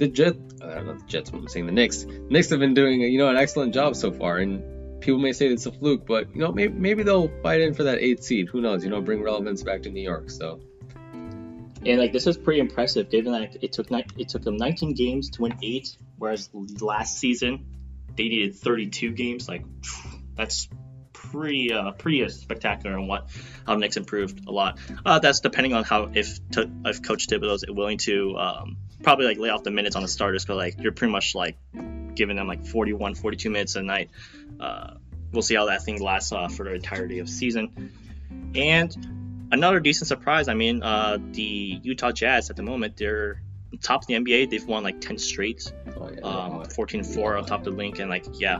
the 0.00 0.08
Jets, 0.08 0.38
uh, 0.62 0.80
not 0.80 0.98
the 0.98 1.04
Jets, 1.06 1.30
I'm 1.30 1.46
saying 1.46 1.66
the 1.66 1.72
Knicks. 1.72 2.04
Knicks 2.04 2.48
have 2.50 2.58
been 2.58 2.74
doing, 2.74 3.02
you 3.02 3.18
know, 3.18 3.28
an 3.28 3.36
excellent 3.36 3.74
job 3.74 3.94
so 3.94 4.10
far. 4.10 4.38
And 4.38 5.00
people 5.00 5.20
may 5.20 5.32
say 5.32 5.46
it's 5.46 5.66
a 5.66 5.72
fluke, 5.72 6.06
but 6.06 6.34
you 6.34 6.40
know, 6.40 6.50
maybe, 6.50 6.72
maybe 6.72 7.02
they'll 7.02 7.30
fight 7.42 7.60
in 7.60 7.74
for 7.74 7.84
that 7.84 7.98
eighth 7.98 8.24
seed. 8.24 8.48
Who 8.48 8.60
knows? 8.60 8.82
You 8.82 8.90
know, 8.90 9.00
bring 9.00 9.22
relevance 9.22 9.62
back 9.62 9.82
to 9.82 9.90
New 9.90 10.02
York. 10.02 10.30
So 10.30 10.60
and 11.84 11.98
like 11.98 12.12
this 12.12 12.26
is 12.26 12.36
pretty 12.36 12.60
impressive, 12.60 13.10
given 13.10 13.32
that 13.32 13.62
it 13.62 13.72
took 13.72 13.88
it 13.90 14.28
took 14.28 14.42
them 14.42 14.56
19 14.56 14.94
games 14.94 15.30
to 15.30 15.42
win 15.42 15.56
eight, 15.62 15.96
whereas 16.18 16.50
last 16.80 17.18
season 17.18 17.66
they 18.16 18.24
needed 18.24 18.56
32 18.56 19.12
games. 19.12 19.48
Like 19.48 19.64
that's 20.34 20.68
pretty 21.12 21.72
uh, 21.72 21.92
pretty 21.92 22.26
spectacular 22.28 22.96
and 22.96 23.06
what 23.06 23.28
how 23.66 23.76
Knicks 23.76 23.96
improved 23.96 24.46
a 24.46 24.50
lot. 24.50 24.78
Uh, 25.04 25.18
that's 25.18 25.40
depending 25.40 25.74
on 25.74 25.84
how 25.84 26.10
if 26.14 26.40
if 26.56 27.02
Coach 27.02 27.28
Thibodeau 27.28 27.54
is 27.54 27.64
willing 27.68 27.98
to 27.98 28.36
um, 28.36 28.76
probably 29.02 29.26
like 29.26 29.38
lay 29.38 29.50
off 29.50 29.62
the 29.62 29.70
minutes 29.70 29.96
on 29.96 30.02
the 30.02 30.08
starters, 30.08 30.44
because 30.44 30.56
like 30.56 30.80
you're 30.80 30.92
pretty 30.92 31.12
much 31.12 31.34
like 31.34 31.56
giving 32.14 32.36
them 32.36 32.46
like 32.46 32.64
41, 32.64 33.14
42 33.14 33.50
minutes 33.50 33.76
a 33.76 33.82
night. 33.82 34.10
Uh, 34.58 34.94
we'll 35.32 35.42
see 35.42 35.54
how 35.54 35.66
that 35.66 35.82
thing 35.84 36.02
lasts 36.02 36.32
uh, 36.32 36.48
for 36.48 36.64
the 36.64 36.74
entirety 36.74 37.18
of 37.18 37.28
season. 37.28 37.92
And 38.54 39.48
another 39.52 39.80
decent 39.80 40.08
surprise. 40.08 40.48
I 40.48 40.54
mean, 40.54 40.82
uh, 40.82 41.18
the 41.32 41.80
Utah 41.82 42.12
Jazz 42.12 42.50
at 42.50 42.56
the 42.56 42.62
moment 42.62 42.96
they're 42.96 43.40
top 43.82 44.02
of 44.02 44.06
the 44.06 44.14
NBA. 44.14 44.50
They've 44.50 44.66
won 44.66 44.82
like 44.82 45.00
10 45.00 45.18
straight, 45.18 45.72
oh, 45.96 46.10
yeah, 46.10 46.20
um, 46.20 46.64
14 46.64 47.04
4 47.04 47.36
on 47.36 47.44
top 47.44 47.60
of 47.60 47.64
the 47.64 47.70
link, 47.70 47.98
and 47.98 48.10
like 48.10 48.26
yeah. 48.32 48.56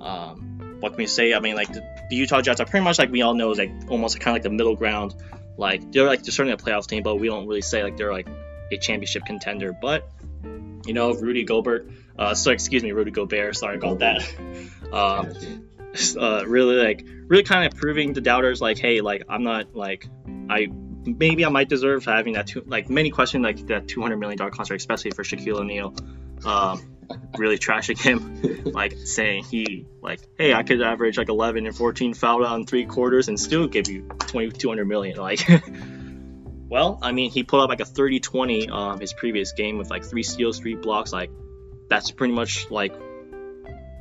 Um, 0.00 0.76
what 0.80 0.90
can 0.90 0.98
we 0.98 1.06
say? 1.06 1.32
I 1.32 1.38
mean, 1.38 1.54
like 1.54 1.72
the, 1.72 1.80
the, 2.10 2.16
Utah 2.16 2.40
Jazz 2.40 2.60
are 2.60 2.66
pretty 2.66 2.82
much 2.82 2.98
like 2.98 3.12
we 3.12 3.22
all 3.22 3.34
know 3.34 3.52
is 3.52 3.58
like 3.58 3.70
almost 3.88 4.18
kind 4.18 4.36
of 4.36 4.42
like 4.42 4.42
the 4.42 4.50
middle 4.50 4.74
ground. 4.74 5.14
Like 5.56 5.92
they're 5.92 6.06
like 6.06 6.24
they're 6.24 6.32
certainly 6.32 6.54
a 6.54 6.56
playoff 6.56 6.88
team, 6.88 7.02
but 7.04 7.16
we 7.16 7.28
don't 7.28 7.46
really 7.46 7.62
say 7.62 7.84
like 7.84 7.96
they're 7.96 8.12
like 8.12 8.26
a 8.72 8.78
championship 8.78 9.24
contender. 9.24 9.72
But 9.72 10.10
you 10.86 10.92
know, 10.92 11.14
Rudy 11.14 11.44
Gobert, 11.44 11.90
uh, 12.18 12.34
so 12.34 12.50
excuse 12.50 12.82
me, 12.82 12.92
Rudy 12.92 13.10
Gobert. 13.10 13.56
Sorry 13.56 13.76
about 13.76 14.00
that. 14.00 14.22
Um, 14.92 15.32
uh, 16.18 16.44
really 16.46 16.76
like 16.76 17.06
really 17.28 17.44
kind 17.44 17.64
of 17.64 17.78
proving 17.78 18.12
the 18.12 18.20
doubters 18.20 18.60
like, 18.60 18.78
hey, 18.78 19.00
like 19.00 19.22
I'm 19.26 19.42
not 19.42 19.74
like 19.74 20.06
I 20.50 20.68
maybe 21.04 21.44
I 21.44 21.48
might 21.48 21.68
deserve 21.68 22.04
having 22.04 22.34
that 22.34 22.46
two, 22.46 22.62
like 22.66 22.88
many 22.88 23.10
question 23.10 23.42
like 23.42 23.66
that 23.66 23.88
200 23.88 24.16
million 24.16 24.38
dollar 24.38 24.50
contract, 24.50 24.80
especially 24.80 25.12
for 25.12 25.22
Shaquille 25.22 25.60
O'Neal. 25.60 25.94
Um, 26.44 26.92
really 27.36 27.58
trashing 27.58 28.00
him, 28.00 28.62
like 28.72 28.96
saying 29.04 29.44
he 29.44 29.86
like, 30.00 30.20
hey, 30.38 30.54
I 30.54 30.62
could 30.62 30.80
average 30.82 31.18
like 31.18 31.28
11 31.28 31.66
and 31.66 31.76
14 31.76 32.14
foul 32.14 32.44
out 32.44 32.58
in 32.58 32.66
three 32.66 32.86
quarters 32.86 33.28
and 33.28 33.38
still 33.38 33.66
give 33.66 33.88
you 33.88 34.08
2,200 34.20 34.84
million. 34.86 35.18
Like, 35.18 35.46
well, 36.72 36.98
I 37.02 37.12
mean, 37.12 37.30
he 37.30 37.42
put 37.42 37.60
up 37.60 37.68
like 37.68 37.80
a 37.80 37.84
30-20 37.84 38.70
um 38.70 38.98
his 38.98 39.12
previous 39.12 39.52
game 39.52 39.76
with 39.76 39.90
like 39.90 40.04
three 40.04 40.22
steals, 40.22 40.58
three 40.58 40.74
blocks. 40.74 41.12
Like, 41.12 41.30
that's 41.90 42.10
pretty 42.10 42.32
much 42.32 42.70
like 42.70 42.94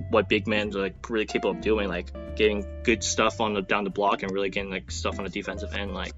what 0.10 0.30
big 0.30 0.48
men 0.48 0.74
are 0.74 0.80
like 0.80 1.10
really 1.10 1.26
capable 1.26 1.52
of 1.52 1.60
doing, 1.60 1.90
like 1.90 2.08
getting 2.38 2.66
good 2.84 3.04
stuff 3.04 3.42
on 3.42 3.54
the 3.54 3.62
down 3.62 3.84
the 3.84 3.90
block 3.90 4.24
and 4.24 4.32
really 4.32 4.50
getting 4.50 4.72
like 4.72 4.90
stuff 4.90 5.20
on 5.20 5.26
the 5.26 5.30
defensive 5.30 5.74
end. 5.74 5.94
Like, 5.94 6.14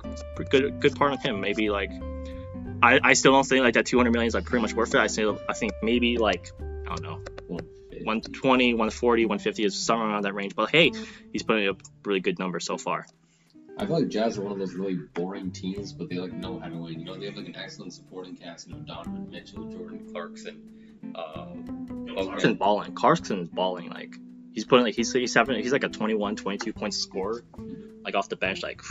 good 0.51 0.79
good 0.79 0.95
part 0.95 1.13
of 1.13 1.23
him. 1.23 1.41
Maybe 1.41 1.71
like 1.71 1.89
I, 2.83 2.99
I 3.03 3.13
still 3.13 3.31
don't 3.31 3.47
think 3.47 3.63
like 3.63 3.73
that 3.73 3.87
200 3.87 4.11
million 4.11 4.27
is 4.27 4.35
like 4.35 4.45
pretty 4.45 4.61
much 4.61 4.75
worth 4.75 4.93
it. 4.93 4.99
I 4.99 5.07
say 5.07 5.25
I 5.49 5.53
think 5.53 5.73
maybe 5.81 6.19
like 6.19 6.51
I 6.61 6.95
don't 6.95 7.01
know 7.01 7.19
120, 7.47 8.73
140, 8.75 9.25
150 9.25 9.65
is 9.65 9.75
somewhere 9.75 10.07
around 10.07 10.25
that 10.25 10.35
range. 10.35 10.55
But 10.55 10.69
hey, 10.69 10.91
he's 11.31 11.41
putting 11.41 11.67
up 11.67 11.81
really 12.05 12.19
good 12.19 12.37
numbers 12.37 12.63
so 12.63 12.77
far. 12.77 13.07
I 13.77 13.85
feel 13.85 13.99
like 13.99 14.09
Jazz 14.09 14.37
are 14.37 14.41
one 14.41 14.51
of 14.51 14.59
those 14.59 14.73
really 14.75 14.95
boring 15.13 15.51
teams, 15.51 15.93
but 15.93 16.09
they 16.09 16.17
like 16.17 16.33
know 16.33 16.59
how 16.59 16.69
to 16.69 16.75
win. 16.75 16.99
You 16.99 17.05
know, 17.05 17.17
they 17.17 17.25
have 17.25 17.35
like 17.35 17.47
an 17.47 17.55
excellent 17.55 17.93
supporting 17.93 18.35
cast. 18.35 18.67
You 18.67 18.75
know, 18.75 18.81
Donovan 18.81 19.29
Mitchell, 19.29 19.65
Jordan 19.65 20.07
Clarkson. 20.11 20.61
Uh, 21.15 21.47
Clarkson's 22.13 22.57
balling. 22.57 22.93
Clarkson's 22.93 23.49
balling. 23.49 23.89
Like 23.89 24.15
he's 24.53 24.65
putting 24.65 24.85
like 24.85 24.95
he's 24.95 25.11
he's 25.11 25.33
having 25.33 25.61
he's 25.61 25.71
like 25.71 25.83
a 25.83 25.89
21, 25.89 26.35
22 26.35 26.73
point 26.73 26.93
score, 26.93 27.43
like 28.03 28.15
off 28.15 28.29
the 28.29 28.35
bench. 28.35 28.61
Like 28.61 28.81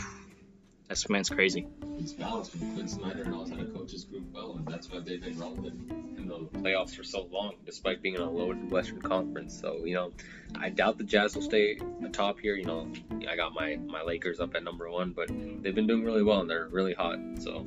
that 0.87 1.09
man's 1.09 1.29
crazy. 1.29 1.67
He's 1.97 2.13
balanced 2.13 2.53
with 2.53 2.73
Quin 2.75 2.87
Snyder 2.87 3.25
knows 3.25 3.49
how 3.49 3.55
to 3.55 3.65
coach 3.65 3.91
his 3.91 4.03
group 4.03 4.25
well, 4.33 4.55
and 4.57 4.67
that's 4.67 4.89
why 4.91 4.99
they've 4.99 5.21
been 5.21 5.39
relevant 5.39 5.91
in 6.17 6.27
the 6.27 6.39
playoffs 6.59 6.95
for 6.95 7.03
so 7.03 7.27
long, 7.31 7.53
despite 7.65 8.01
being 8.01 8.15
in 8.15 8.21
a 8.21 8.29
loaded 8.29 8.69
Western 8.69 9.01
Conference. 9.01 9.59
So 9.59 9.85
you 9.85 9.95
know, 9.95 10.11
I 10.59 10.69
doubt 10.69 10.97
the 10.97 11.03
Jazz 11.03 11.35
will 11.35 11.41
stay 11.41 11.79
atop 12.03 12.39
here. 12.39 12.55
You 12.55 12.65
know, 12.65 12.91
I 13.29 13.35
got 13.35 13.53
my 13.53 13.77
my 13.77 14.03
Lakers 14.03 14.39
up 14.39 14.55
at 14.55 14.63
number 14.63 14.89
one, 14.89 15.11
but 15.11 15.29
they've 15.29 15.75
been 15.75 15.87
doing 15.87 16.03
really 16.03 16.23
well 16.23 16.41
and 16.41 16.49
they're 16.49 16.67
really 16.67 16.93
hot. 16.93 17.17
So 17.39 17.65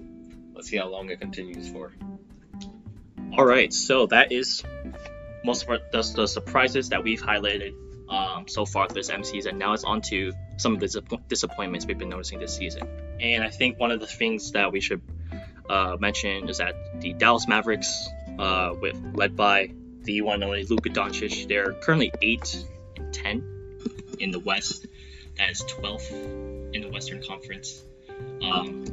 let's 0.55 0.69
see 0.69 0.77
how 0.77 0.89
long 0.89 1.11
it 1.11 1.21
continues 1.21 1.69
for. 1.69 1.93
All 3.33 3.45
right, 3.45 3.73
so 3.73 4.07
that 4.07 4.33
is 4.33 4.63
most 5.45 5.65
of 5.65 5.71
our, 5.71 5.79
the, 5.93 6.13
the 6.15 6.27
surprises 6.27 6.91
that 6.91 7.03
we've 7.05 7.23
highlighted 7.23 7.75
um, 8.09 8.49
so 8.49 8.65
far 8.65 8.89
this 8.89 9.11
M 9.11 9.25
season. 9.25 9.59
Now 9.59 9.73
it's 9.73 9.85
on 9.85 10.01
to 10.03 10.33
some 10.57 10.75
of 10.75 10.81
the 10.81 11.19
disappointments 11.29 11.87
we've 11.87 11.99
been 11.99 12.09
noticing 12.09 12.39
this 12.39 12.57
season. 12.57 12.89
And 13.21 13.43
I 13.43 13.51
think 13.51 13.79
one 13.79 13.91
of 13.91 14.01
the 14.01 14.07
things 14.07 14.53
that 14.53 14.73
we 14.73 14.81
should 14.81 15.03
uh, 15.69 15.97
mention 15.99 16.49
is 16.49 16.59
that 16.59 17.01
the 17.01 17.13
Dallas 17.13 17.49
Mavericks, 17.49 18.09
uh, 18.39 18.75
with 18.81 18.97
led 19.15 19.37
by 19.37 19.71
the 20.03 20.23
one 20.23 20.35
and 20.35 20.45
only 20.45 20.65
Luka 20.65 20.91
Doncic, 20.91 21.49
they're 21.49 21.73
currently 21.73 22.13
eight 22.23 22.65
and 22.97 23.13
ten 23.13 23.45
in 24.19 24.31
the 24.31 24.39
West. 24.39 24.87
That 25.39 25.51
is 25.51 25.63
12th 25.63 26.75
in 26.75 26.83
the 26.83 26.89
Western 26.89 27.23
Conference. 27.23 27.83
Um, 28.43 28.85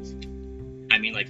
I 0.91 0.97
mean, 0.97 1.13
like 1.13 1.27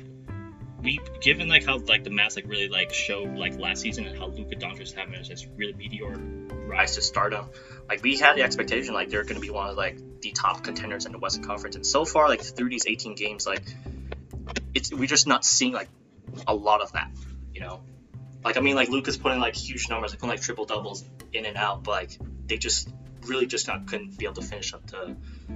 we 0.83 0.99
given 1.21 1.47
like 1.47 1.65
how 1.65 1.77
like 1.77 2.03
the 2.03 2.09
Mavs 2.09 2.35
like 2.35 2.47
really 2.47 2.67
like 2.67 2.93
showed 2.93 3.37
like 3.37 3.57
last 3.57 3.81
season 3.81 4.05
and 4.05 4.17
how 4.17 4.27
Luka 4.27 4.55
Doncic 4.55 4.93
having 4.93 5.21
this 5.27 5.47
really 5.55 5.73
meteor 5.73 6.15
rise 6.65 6.95
to 6.95 7.01
stardom. 7.01 7.49
Like 7.87 8.03
we 8.03 8.17
had 8.17 8.35
the 8.37 8.43
expectation 8.43 8.93
like 8.93 9.09
they're 9.09 9.23
going 9.23 9.35
to 9.35 9.41
be 9.41 9.49
one 9.49 9.69
of 9.69 9.77
like 9.77 10.21
the 10.21 10.31
top 10.31 10.63
contenders 10.63 11.05
in 11.05 11.11
the 11.11 11.19
Western 11.19 11.43
Conference, 11.43 11.75
and 11.75 11.85
so 11.85 12.05
far 12.05 12.29
like 12.29 12.41
through 12.41 12.69
these 12.69 12.87
18 12.87 13.15
games, 13.15 13.45
like 13.45 13.63
it's 14.73 14.93
we're 14.93 15.07
just 15.07 15.27
not 15.27 15.45
seeing 15.45 15.73
like 15.73 15.89
a 16.47 16.55
lot 16.55 16.81
of 16.81 16.93
that. 16.93 17.11
You 17.53 17.61
know, 17.61 17.81
like 18.43 18.57
I 18.57 18.61
mean 18.61 18.75
like 18.75 18.89
Luka's 18.89 19.17
putting 19.17 19.39
like 19.39 19.55
huge 19.55 19.89
numbers, 19.89 20.11
like 20.11 20.19
putting 20.19 20.31
like 20.31 20.41
triple 20.41 20.65
doubles 20.65 21.03
in 21.33 21.45
and 21.45 21.57
out, 21.57 21.83
but 21.83 21.91
like 21.91 22.17
they 22.47 22.57
just 22.57 22.89
really 23.25 23.45
just 23.45 23.67
not 23.67 23.87
couldn't 23.87 24.17
be 24.17 24.25
able 24.25 24.35
to 24.35 24.41
finish 24.41 24.73
up 24.73 24.85
to 24.87 25.15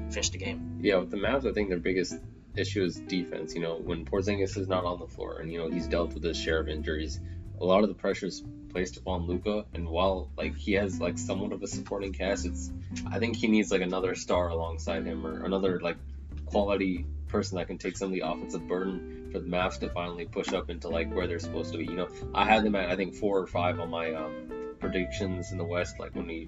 finish 0.09 0.29
the 0.29 0.37
game. 0.37 0.79
Yeah, 0.81 0.97
with 0.97 1.11
the 1.11 1.17
Mavs, 1.17 1.49
I 1.49 1.53
think 1.53 1.69
their 1.69 1.79
biggest 1.79 2.15
issue 2.55 2.83
is 2.83 2.99
defense. 2.99 3.55
You 3.55 3.61
know, 3.61 3.75
when 3.75 4.05
Porzingis 4.05 4.57
is 4.57 4.67
not 4.67 4.85
on 4.85 4.99
the 4.99 5.07
floor, 5.07 5.39
and 5.39 5.51
you 5.51 5.59
know 5.59 5.69
he's 5.69 5.87
dealt 5.87 6.13
with 6.13 6.23
his 6.23 6.37
share 6.37 6.59
of 6.59 6.67
injuries, 6.67 7.19
a 7.59 7.65
lot 7.65 7.83
of 7.83 7.89
the 7.89 7.95
pressure 7.95 8.27
is 8.27 8.43
placed 8.69 8.97
upon 8.97 9.27
Luka, 9.27 9.65
And 9.73 9.87
while 9.89 10.29
like 10.37 10.55
he 10.55 10.73
has 10.73 10.99
like 10.99 11.17
somewhat 11.17 11.51
of 11.51 11.63
a 11.63 11.67
supporting 11.67 12.13
cast, 12.13 12.45
it's 12.45 12.71
I 13.09 13.19
think 13.19 13.35
he 13.35 13.47
needs 13.47 13.71
like 13.71 13.81
another 13.81 14.15
star 14.15 14.49
alongside 14.49 15.05
him 15.05 15.25
or 15.25 15.45
another 15.45 15.79
like 15.79 15.97
quality 16.45 17.05
person 17.27 17.57
that 17.57 17.67
can 17.67 17.77
take 17.77 17.97
some 17.97 18.07
of 18.07 18.13
the 18.13 18.21
offensive 18.21 18.67
burden 18.67 19.29
for 19.31 19.39
the 19.39 19.47
Mavs 19.47 19.79
to 19.79 19.89
finally 19.89 20.25
push 20.25 20.53
up 20.53 20.69
into 20.69 20.87
like 20.87 21.13
where 21.13 21.27
they're 21.27 21.39
supposed 21.39 21.71
to 21.73 21.77
be. 21.77 21.85
You 21.85 21.95
know, 21.95 22.09
I 22.33 22.45
had 22.45 22.63
them 22.63 22.75
at 22.75 22.89
I 22.89 22.95
think 22.95 23.15
four 23.15 23.39
or 23.39 23.47
five 23.47 23.79
on 23.79 23.89
my 23.89 24.13
um, 24.13 24.75
predictions 24.79 25.51
in 25.51 25.57
the 25.57 25.65
West, 25.65 25.99
like 25.99 26.15
when 26.15 26.27
we 26.27 26.47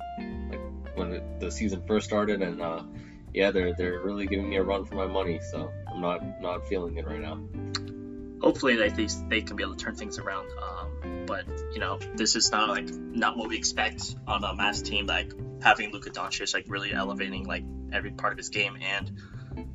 like 0.50 0.62
when 0.96 1.22
the 1.40 1.52
season 1.52 1.82
first 1.88 2.08
started, 2.08 2.42
and 2.42 2.62
uh, 2.62 2.84
yeah, 3.34 3.52
they're 3.52 3.74
they're 3.74 4.00
really 4.02 4.28
giving 4.28 4.50
me 4.50 4.58
a 4.58 4.64
run 4.64 4.86
for 4.86 4.96
my 4.96 5.08
money. 5.08 5.40
So 5.52 5.72
I'm 5.88 6.02
not 6.02 6.42
not 6.42 6.68
feeling 6.68 6.98
it 6.98 7.06
right 7.06 7.22
now. 7.22 7.40
Hopefully, 8.42 8.76
they 8.76 8.90
they, 8.90 9.08
they 9.28 9.42
can 9.42 9.56
be 9.56 9.64
able 9.64 9.76
to 9.76 9.84
turn 9.84 9.96
things 9.96 10.18
around. 10.18 10.48
Um, 10.62 11.26
but 11.26 11.46
you 11.74 11.80
know, 11.80 12.00
this 12.16 12.36
is 12.36 12.52
not 12.52 12.70
like 12.70 12.90
not 12.94 13.38
what 13.38 13.50
we 13.50 13.58
expect 13.58 14.16
on 14.28 14.44
a 14.44 14.48
Mavs 14.48 14.84
team. 14.84 15.06
Like 15.06 15.32
having 15.62 15.92
Luka 15.92 16.10
Doncic 16.10 16.54
like 16.54 16.66
really 16.68 16.94
elevating 16.94 17.46
like 17.46 17.64
every 17.92 18.12
part 18.12 18.34
of 18.34 18.38
his 18.38 18.50
game, 18.50 18.78
and 18.82 19.12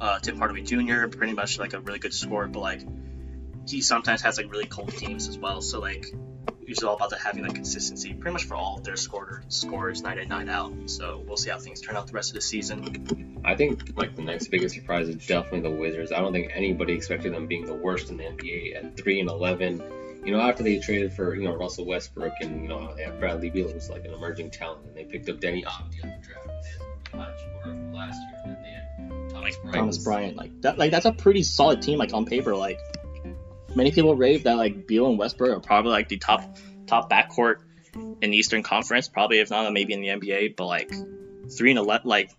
uh, 0.01 0.19
Tim 0.19 0.39
Hardaway 0.39 0.63
Jr. 0.63 1.07
pretty 1.09 1.35
much 1.35 1.59
like 1.59 1.75
a 1.75 1.81
really 1.81 1.99
good 1.99 2.15
scorer, 2.15 2.49
but 2.49 2.61
like 2.61 2.81
he 3.67 3.81
sometimes 3.81 4.23
has 4.23 4.37
like 4.37 4.51
really 4.51 4.67
cold 4.67 4.97
games 4.97 5.29
as 5.29 5.39
well. 5.39 5.61
So 5.61 5.81
like 5.81 6.07
it's 6.67 6.83
all 6.83 6.97
about 6.97 7.11
the 7.11 7.19
having 7.19 7.43
that 7.43 7.55
consistency 7.55 8.15
pretty 8.15 8.33
much 8.33 8.45
for 8.45 8.55
all 8.55 8.79
of 8.79 8.85
their 8.85 8.97
scorer, 8.97 9.43
scorers 9.49 10.03
night 10.03 10.19
in, 10.19 10.29
night 10.29 10.49
out. 10.49 10.73
So 10.87 11.23
we'll 11.27 11.37
see 11.37 11.51
how 11.51 11.59
things 11.59 11.81
turn 11.81 11.97
out 11.97 12.07
the 12.07 12.13
rest 12.13 12.31
of 12.31 12.35
the 12.35 12.41
season. 12.41 13.34
I 13.45 13.55
think 13.55 13.97
like 13.97 14.17
the 14.17 14.23
next 14.23 14.49
biggest 14.49 14.75
surprise 14.75 15.09
is 15.09 15.27
definitely 15.27 15.61
the 15.61 15.71
Wizards. 15.71 16.13
I 16.13 16.21
don't 16.21 16.33
think 16.33 16.51
anybody 16.55 16.95
expected 16.95 17.35
them 17.35 17.47
being 17.47 17.67
the 17.67 17.75
worst 17.75 18.11
in 18.11 18.17
the 18.17 18.25
NBA 18.25 18.77
at 18.77 18.97
three 18.97 19.21
and 19.21 19.29
eleven. 19.29 19.83
You 20.25 20.33
know, 20.33 20.41
after 20.41 20.63
they 20.63 20.79
traded 20.79 21.13
for 21.13 21.35
you 21.35 21.45
know 21.45 21.55
Russell 21.55 21.85
Westbrook 21.85 22.33
and 22.41 22.63
you 22.63 22.69
know 22.69 22.95
they 22.95 23.03
have 23.03 23.21
Bradley 23.21 23.51
Beal 23.51 23.69
who's 23.69 23.91
like 23.91 24.05
an 24.07 24.15
emerging 24.15 24.51
talent, 24.51 24.87
and 24.87 24.97
they 24.97 25.05
picked 25.05 25.29
up 25.29 25.37
Avdija 25.37 25.45
in 25.47 25.61
the 25.61 25.63
draft. 25.63 26.65
They 27.13 27.19
had 27.19 27.35
from 27.63 27.93
last 27.93 28.19
year, 28.19 28.41
and 28.45 28.57
they 28.65 28.71
had 28.71 29.31
Thomas 29.31 29.43
like 29.43 29.63
Bryant. 29.63 29.75
Thomas 29.75 29.99
Bryant, 29.99 30.37
like 30.37 30.61
that, 30.63 30.79
like 30.79 30.91
that's 30.91 31.07
a 31.07 31.13
pretty 31.13 31.43
solid 31.43 31.83
team. 31.83 31.99
Like 31.99 32.15
on 32.15 32.25
paper, 32.25 32.57
like 32.57 32.79
many 33.75 33.91
people 33.93 34.17
rave 34.17 34.45
that 34.45 34.57
like 34.57 34.87
Beal 34.87 35.07
and 35.07 35.19
Westbrook 35.19 35.57
are 35.57 35.61
probably 35.61 35.91
like 35.91 36.09
the 36.09 36.17
top 36.17 36.57
top 36.87 37.11
backcourt 37.11 37.57
in 37.95 38.31
the 38.31 38.37
Eastern 38.37 38.63
Conference, 38.63 39.09
probably 39.09 39.41
if 39.41 39.51
not 39.51 39.71
maybe 39.73 39.93
in 39.93 40.01
the 40.01 40.09
NBA. 40.09 40.57
But 40.57 40.67
like 40.67 40.93
three 41.57 41.71
and 41.71 41.79
eleven, 41.79 42.09
like 42.09 42.31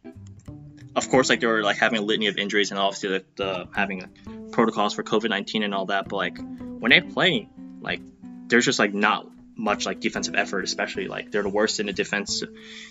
of 0.95 1.09
course, 1.09 1.29
like 1.29 1.41
they 1.41 1.47
were 1.47 1.63
like 1.63 1.77
having 1.77 1.99
a 1.99 2.01
litany 2.01 2.27
of 2.27 2.37
injuries 2.37 2.71
and 2.71 2.79
obviously 2.79 3.09
the, 3.09 3.25
the 3.35 3.67
having 3.73 4.49
protocols 4.51 4.93
for 4.93 5.03
COVID 5.03 5.29
nineteen 5.29 5.63
and 5.63 5.73
all 5.73 5.87
that. 5.87 6.07
But 6.09 6.15
like 6.15 6.37
when 6.37 6.91
they 6.91 7.01
play, 7.01 7.49
like 7.81 8.01
there's 8.47 8.65
just 8.65 8.79
like 8.79 8.93
not 8.93 9.27
much 9.57 9.85
like 9.85 9.99
defensive 9.99 10.35
effort, 10.35 10.63
especially 10.63 11.07
like 11.07 11.31
they're 11.31 11.43
the 11.43 11.49
worst 11.49 11.79
in 11.79 11.85
the 11.85 11.93
defense 11.93 12.43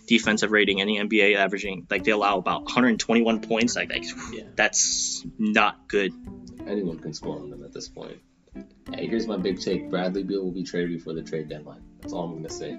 defensive 0.06 0.50
rating 0.50 0.78
in 0.78 0.88
the 0.88 0.96
NBA, 0.96 1.36
averaging 1.36 1.86
like 1.90 2.04
they 2.04 2.10
allow 2.10 2.38
about 2.38 2.64
121 2.64 3.40
points. 3.40 3.76
Like, 3.76 3.90
like 3.90 4.04
yeah. 4.32 4.44
that's 4.54 5.24
not 5.38 5.88
good. 5.88 6.12
Anyone 6.66 6.98
can 6.98 7.12
score 7.12 7.38
on 7.38 7.50
them 7.50 7.64
at 7.64 7.72
this 7.72 7.88
point. 7.88 8.18
Hey, 8.92 9.06
here's 9.06 9.26
my 9.26 9.36
big 9.36 9.60
take: 9.60 9.90
Bradley 9.90 10.22
Beal 10.22 10.42
will 10.42 10.52
be 10.52 10.64
traded 10.64 10.90
before 10.90 11.14
the 11.14 11.22
trade 11.22 11.48
deadline. 11.48 11.82
That's 12.00 12.12
all 12.12 12.24
I'm 12.24 12.36
gonna 12.36 12.50
say. 12.50 12.78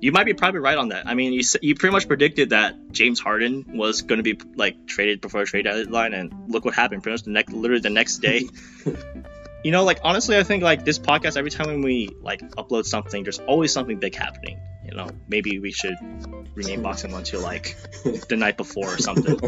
You 0.00 0.12
might 0.12 0.24
be 0.24 0.34
probably 0.34 0.60
right 0.60 0.78
on 0.78 0.90
that. 0.90 1.06
I 1.08 1.14
mean, 1.14 1.32
you 1.32 1.42
you 1.60 1.74
pretty 1.74 1.92
much 1.92 2.06
predicted 2.06 2.50
that 2.50 2.92
James 2.92 3.18
Harden 3.18 3.64
was 3.74 4.02
going 4.02 4.18
to 4.18 4.22
be 4.22 4.38
like 4.54 4.86
traded 4.86 5.20
before 5.20 5.40
the 5.40 5.46
trade 5.46 5.64
deadline, 5.64 6.14
and 6.14 6.32
look 6.48 6.64
what 6.64 6.74
happened. 6.74 7.02
Pretty 7.02 7.14
much 7.14 7.22
the 7.22 7.30
next, 7.30 7.52
literally 7.52 7.80
the 7.80 7.90
next 7.90 8.18
day. 8.18 8.48
you 9.64 9.72
know, 9.72 9.84
like 9.84 9.98
honestly, 10.04 10.36
I 10.36 10.44
think 10.44 10.62
like 10.62 10.84
this 10.84 10.98
podcast, 10.98 11.36
every 11.36 11.50
time 11.50 11.82
we 11.82 12.10
like 12.22 12.40
upload 12.52 12.86
something, 12.86 13.24
there's 13.24 13.40
always 13.40 13.72
something 13.72 13.98
big 13.98 14.14
happening. 14.14 14.60
You 14.84 14.94
know, 14.94 15.10
maybe 15.28 15.58
we 15.58 15.72
should 15.72 15.96
rename 16.54 16.82
Box 16.82 17.04
and 17.04 17.12
One 17.12 17.24
to 17.24 17.38
like 17.38 17.76
the 18.28 18.36
night 18.36 18.56
before 18.56 18.94
or 18.94 18.98
something. 18.98 19.38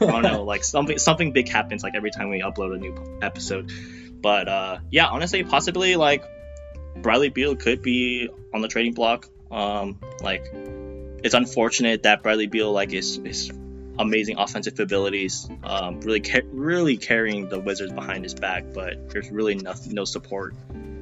I 0.00 0.06
don't 0.06 0.22
know, 0.22 0.42
like 0.42 0.64
something 0.64 0.98
something 0.98 1.32
big 1.32 1.48
happens 1.48 1.82
like 1.82 1.94
every 1.94 2.10
time 2.10 2.30
we 2.30 2.40
upload 2.40 2.74
a 2.74 2.78
new 2.78 3.18
episode. 3.22 3.72
But 4.20 4.48
uh, 4.48 4.78
yeah, 4.90 5.06
honestly, 5.06 5.44
possibly 5.44 5.96
like 5.96 6.24
Bradley 6.96 7.30
Beal 7.30 7.56
could 7.56 7.80
be 7.80 8.28
on 8.52 8.60
the 8.60 8.68
trading 8.68 8.92
block. 8.92 9.26
Um, 9.50 9.98
like 10.22 10.44
it's 11.22 11.34
unfortunate 11.34 12.04
that 12.04 12.22
Bradley 12.22 12.46
Beal 12.46 12.72
like 12.72 12.92
is 12.92 13.18
is 13.18 13.50
amazing 13.98 14.38
offensive 14.38 14.80
abilities, 14.80 15.48
um, 15.62 16.00
really 16.00 16.20
ca- 16.20 16.46
really 16.52 16.96
carrying 16.96 17.48
the 17.48 17.60
Wizards 17.60 17.92
behind 17.92 18.24
his 18.24 18.34
back, 18.34 18.64
but 18.72 19.10
there's 19.10 19.30
really 19.30 19.54
no, 19.56 19.74
no 19.88 20.04
support 20.04 20.54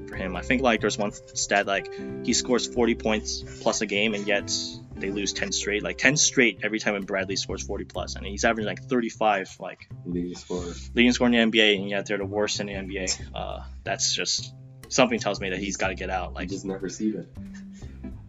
for 0.09 0.17
him. 0.17 0.35
I 0.35 0.43
think 0.43 0.63
like 0.63 0.81
there's 0.81 0.99
one 0.99 1.13
stat 1.13 1.67
like 1.67 1.93
he 2.25 2.33
scores 2.33 2.67
40 2.67 2.95
points 2.97 3.45
plus 3.63 3.81
a 3.81 3.87
game, 3.87 4.15
and 4.15 4.27
yet 4.27 4.53
they 4.97 5.11
lose 5.11 5.33
10 5.33 5.53
straight, 5.53 5.83
like 5.83 5.99
10 5.99 6.17
straight 6.17 6.61
every 6.63 6.81
time 6.81 6.95
when 6.95 7.05
Bradley 7.05 7.37
scores 7.37 7.63
40 7.63 7.85
plus, 7.85 8.17
and 8.17 8.27
he's 8.27 8.45
averaging 8.45 8.69
like 8.69 8.83
35, 8.83 9.57
like 9.61 9.89
leading 10.05 10.35
scorer, 10.35 10.73
leading 10.95 11.13
scorer 11.13 11.31
in 11.33 11.51
the 11.51 11.59
NBA, 11.59 11.77
and 11.77 11.89
yet 11.89 12.07
they're 12.07 12.19
the 12.19 12.27
worst 12.27 12.61
in 12.61 12.67
the 12.67 12.73
NBA. 12.73 13.21
Uh, 13.35 13.61
that's 13.85 14.15
just 14.15 14.53
something 14.89 15.21
tells 15.21 15.41
me 15.41 15.51
that 15.51 15.59
he's 15.59 15.77
got 15.77 15.89
to 15.89 15.95
get 15.95 16.11
out. 16.11 16.35
Like 16.35 16.45
you 16.45 16.57
just 16.57 16.65
never 16.65 16.89
see 16.89 17.11
it. 17.11 17.29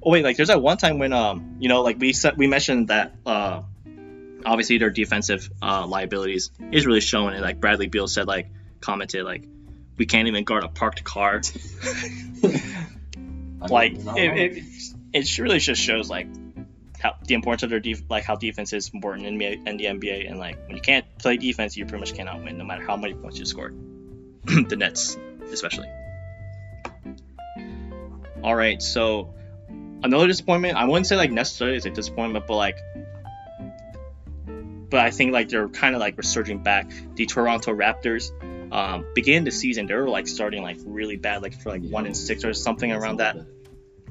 Oh 0.01 0.11
wait, 0.11 0.23
like 0.23 0.37
there's 0.37 0.47
that 0.47 0.61
one 0.61 0.77
time 0.77 0.99
when 0.99 1.13
um 1.13 1.57
you 1.59 1.67
know 1.69 1.81
like 1.81 1.99
we 1.99 2.13
said 2.13 2.37
we 2.37 2.47
mentioned 2.47 2.87
that 2.87 3.15
uh 3.25 3.61
obviously 4.45 4.77
their 4.77 4.89
defensive 4.89 5.49
uh, 5.61 5.85
liabilities 5.85 6.51
is 6.71 6.85
really 6.85 7.01
showing 7.01 7.35
it. 7.35 7.41
Like 7.41 7.59
Bradley 7.59 7.87
Beal 7.87 8.07
said, 8.07 8.27
like 8.27 8.47
commented 8.79 9.25
like 9.25 9.43
we 9.97 10.05
can't 10.05 10.27
even 10.27 10.43
guard 10.43 10.63
a 10.63 10.69
parked 10.69 11.03
car. 11.03 11.41
like 13.69 13.93
it, 13.93 14.57
it, 14.57 14.63
it 15.13 15.37
really 15.39 15.59
just 15.59 15.81
shows 15.81 16.09
like 16.09 16.27
how 16.99 17.15
the 17.25 17.33
importance 17.33 17.63
of 17.63 17.69
their 17.69 17.79
def- 17.79 18.09
like 18.09 18.23
how 18.23 18.35
defense 18.35 18.73
is 18.73 18.89
important 18.93 19.27
in, 19.27 19.41
in 19.41 19.77
the 19.77 19.85
NBA 19.85 20.29
and 20.29 20.39
like 20.39 20.57
when 20.67 20.75
you 20.75 20.81
can't 20.81 21.05
play 21.17 21.37
defense 21.37 21.77
you 21.77 21.85
pretty 21.85 21.99
much 22.01 22.13
cannot 22.13 22.43
win 22.43 22.57
no 22.57 22.65
matter 22.65 22.85
how 22.85 22.97
many 22.97 23.13
points 23.13 23.39
you 23.39 23.45
score. 23.45 23.71
the 24.43 24.75
Nets 24.77 25.17
especially. 25.51 25.87
All 28.41 28.55
right, 28.55 28.81
so 28.81 29.33
another 30.03 30.27
disappointment. 30.27 30.77
I 30.77 30.85
wouldn't 30.85 31.07
say 31.07 31.15
like 31.15 31.31
necessarily 31.31 31.77
it's 31.77 31.85
a 31.85 31.89
disappointment, 31.89 32.47
but 32.47 32.55
like, 32.55 32.77
but 34.89 34.99
I 34.99 35.11
think 35.11 35.33
like 35.33 35.49
they're 35.49 35.69
kind 35.69 35.95
of 35.95 35.99
like 35.99 36.17
resurging 36.17 36.63
back. 36.63 36.91
The 37.15 37.25
Toronto 37.25 37.73
Raptors, 37.73 38.31
um, 38.71 39.05
beginning 39.13 39.43
the 39.43 39.51
season, 39.51 39.87
they 39.87 39.95
were 39.95 40.09
like 40.09 40.27
starting 40.27 40.63
like 40.63 40.77
really 40.85 41.15
bad, 41.15 41.41
like 41.41 41.59
for 41.59 41.69
like 41.69 41.83
yeah. 41.83 41.91
one 41.91 42.05
in 42.05 42.13
six 42.13 42.43
or 42.43 42.53
something 42.53 42.91
around 42.91 43.17
that. 43.17 43.37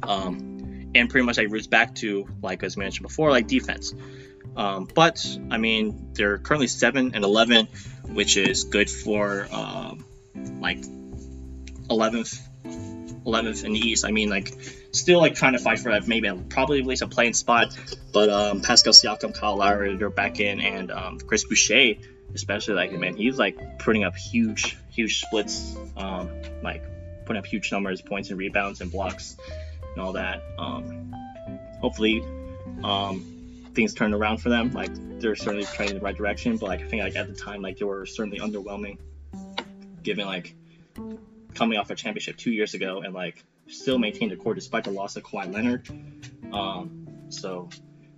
Um, 0.02 0.90
and 0.94 1.10
pretty 1.10 1.26
much 1.26 1.36
like 1.36 1.50
roots 1.50 1.66
back 1.66 1.94
to 1.96 2.28
like 2.42 2.62
as 2.62 2.76
mentioned 2.76 3.06
before, 3.06 3.30
like 3.30 3.46
defense. 3.46 3.94
Um, 4.56 4.88
but 4.92 5.24
I 5.50 5.58
mean, 5.58 6.12
they're 6.14 6.38
currently 6.38 6.68
seven 6.68 7.14
and 7.14 7.24
eleven, 7.24 7.68
which 8.06 8.36
is 8.36 8.64
good 8.64 8.90
for 8.90 9.46
um, 9.52 10.04
like 10.60 10.80
11th 11.88 12.40
11th 13.28 13.64
in 13.64 13.72
the 13.72 13.78
East. 13.78 14.04
I 14.04 14.10
mean, 14.10 14.30
like, 14.30 14.54
still 14.92 15.20
like 15.20 15.34
trying 15.34 15.52
to 15.52 15.58
fight 15.58 15.78
for 15.78 15.96
maybe 16.06 16.30
probably 16.48 16.80
at 16.80 16.86
least 16.86 17.02
a 17.02 17.08
playing 17.08 17.34
spot. 17.34 17.76
But 18.12 18.30
um, 18.30 18.60
Pascal 18.60 18.92
Siakam, 18.92 19.34
Kyle 19.34 19.56
Lowry, 19.56 19.96
they're 19.96 20.10
back 20.10 20.40
in, 20.40 20.60
and 20.60 20.90
um, 20.90 21.18
Chris 21.18 21.44
Boucher, 21.44 21.94
especially 22.34 22.74
like 22.74 22.92
man, 22.92 23.16
he's 23.16 23.38
like 23.38 23.78
putting 23.78 24.04
up 24.04 24.16
huge, 24.16 24.76
huge 24.90 25.20
splits, 25.20 25.76
um, 25.96 26.30
like 26.62 26.82
putting 27.26 27.38
up 27.38 27.46
huge 27.46 27.70
numbers, 27.70 28.00
points 28.00 28.30
and 28.30 28.38
rebounds 28.38 28.80
and 28.80 28.90
blocks 28.90 29.36
and 29.92 30.02
all 30.02 30.12
that. 30.12 30.42
Um, 30.58 31.14
hopefully, 31.80 32.22
um, 32.82 33.70
things 33.74 33.94
turn 33.94 34.14
around 34.14 34.38
for 34.38 34.48
them. 34.48 34.72
Like 34.72 34.90
they're 35.20 35.36
certainly 35.36 35.66
trending 35.66 35.96
in 35.96 36.00
the 36.00 36.04
right 36.04 36.16
direction, 36.16 36.56
but 36.56 36.66
like 36.66 36.80
I 36.80 36.84
think 36.84 37.02
like 37.02 37.16
at 37.16 37.28
the 37.28 37.34
time 37.34 37.62
like 37.62 37.78
they 37.78 37.84
were 37.84 38.06
certainly 38.06 38.38
underwhelming, 38.38 38.98
given 40.02 40.26
like 40.26 40.54
coming 41.54 41.78
off 41.78 41.90
a 41.90 41.94
championship 41.94 42.36
two 42.36 42.52
years 42.52 42.74
ago 42.74 43.02
and 43.02 43.12
like 43.14 43.44
still 43.68 43.98
maintain 43.98 44.28
the 44.30 44.36
core 44.36 44.54
despite 44.54 44.84
the 44.84 44.90
loss 44.90 45.16
of 45.16 45.22
Kawhi 45.22 45.52
Leonard. 45.52 45.88
Um, 46.52 47.06
so 47.28 47.68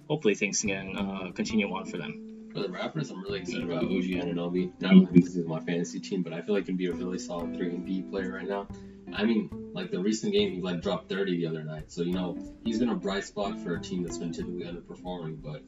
hopefully 0.08 0.34
things 0.34 0.60
can 0.60 0.96
uh, 0.96 1.32
continue 1.32 1.72
on 1.72 1.86
for 1.86 1.98
them. 1.98 2.48
For 2.52 2.60
the 2.60 2.68
Raptors, 2.68 3.10
I'm 3.10 3.22
really 3.22 3.40
excited 3.40 3.64
about 3.64 3.84
OG 3.84 3.90
Anunoby. 3.90 4.72
Not 4.80 4.92
only 4.92 5.06
because 5.12 5.34
he's 5.34 5.46
my 5.46 5.60
fantasy 5.60 6.00
team, 6.00 6.22
but 6.22 6.32
I 6.32 6.42
feel 6.42 6.54
like 6.54 6.64
he 6.64 6.66
can 6.66 6.76
be 6.76 6.86
a 6.86 6.92
really 6.92 7.18
solid 7.18 7.56
three 7.56 7.70
and 7.70 7.86
D 7.86 8.02
player 8.02 8.32
right 8.32 8.48
now. 8.48 8.66
I 9.12 9.24
mean, 9.24 9.70
like 9.72 9.90
the 9.90 10.00
recent 10.00 10.32
game, 10.32 10.52
he 10.52 10.60
like 10.60 10.82
dropped 10.82 11.08
30 11.08 11.36
the 11.36 11.46
other 11.46 11.62
night. 11.62 11.92
So 11.92 12.02
you 12.02 12.12
know 12.12 12.36
he's 12.64 12.78
been 12.78 12.88
a 12.88 12.94
bright 12.94 13.24
spot 13.24 13.58
for 13.60 13.76
a 13.76 13.80
team 13.80 14.02
that's 14.02 14.18
been 14.18 14.32
typically 14.32 14.64
underperforming. 14.64 15.42
But 15.42 15.62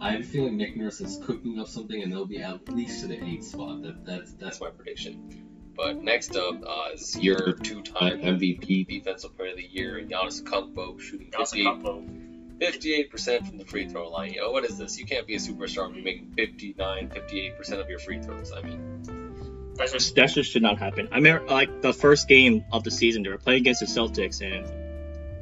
I 0.00 0.12
have 0.12 0.20
a 0.20 0.24
feeling 0.24 0.56
Nick 0.56 0.76
Nurse 0.76 1.00
is 1.00 1.18
cooking 1.24 1.58
up 1.58 1.68
something, 1.68 2.02
and 2.02 2.10
they'll 2.10 2.26
be 2.26 2.42
at 2.42 2.68
least 2.68 3.02
to 3.02 3.08
the 3.08 3.22
eighth 3.22 3.44
spot. 3.44 3.82
That, 3.82 4.04
that's 4.04 4.32
that's 4.32 4.60
my 4.60 4.70
prediction. 4.70 5.45
But 5.76 6.02
next 6.02 6.34
up 6.36 6.62
uh, 6.66 6.92
is 6.94 7.16
your 7.18 7.52
two-time 7.52 8.20
MVP, 8.20 8.88
Defensive 8.88 9.36
Player 9.36 9.50
of 9.50 9.56
the 9.56 9.64
Year, 9.64 10.02
Giannis 10.02 10.42
Antetokounmpo, 10.42 10.98
shooting 11.00 11.30
58% 11.30 13.46
from 13.46 13.58
the 13.58 13.66
free 13.66 13.86
throw 13.86 14.08
line. 14.08 14.32
You 14.32 14.40
know, 14.40 14.50
what 14.50 14.64
is 14.64 14.78
this? 14.78 14.98
You 14.98 15.04
can't 15.04 15.26
be 15.26 15.34
a 15.34 15.38
superstar 15.38 15.84
when 15.86 15.96
you're 15.96 16.04
making 16.04 16.32
59, 16.36 17.10
58% 17.10 17.80
of 17.80 17.90
your 17.90 17.98
free 17.98 18.22
throws. 18.22 18.52
I 18.52 18.62
mean, 18.62 19.74
that 19.74 19.92
just, 19.92 20.14
that 20.14 20.30
just 20.30 20.50
should 20.50 20.62
not 20.62 20.78
happen. 20.78 21.10
I 21.12 21.20
mean, 21.20 21.44
like 21.46 21.82
the 21.82 21.92
first 21.92 22.28
game 22.28 22.64
of 22.72 22.82
the 22.82 22.90
season, 22.90 23.22
they 23.22 23.28
were 23.28 23.36
playing 23.36 23.60
against 23.60 23.80
the 23.80 23.86
Celtics, 23.86 24.40
and 24.40 24.66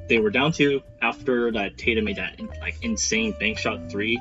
they 0.08 0.18
were 0.18 0.30
down 0.30 0.50
two 0.50 0.82
after 1.00 1.52
that 1.52 1.78
Tatum 1.78 2.06
made 2.06 2.16
that 2.16 2.40
like 2.60 2.82
insane 2.82 3.36
bank 3.38 3.58
shot 3.58 3.88
three. 3.90 4.20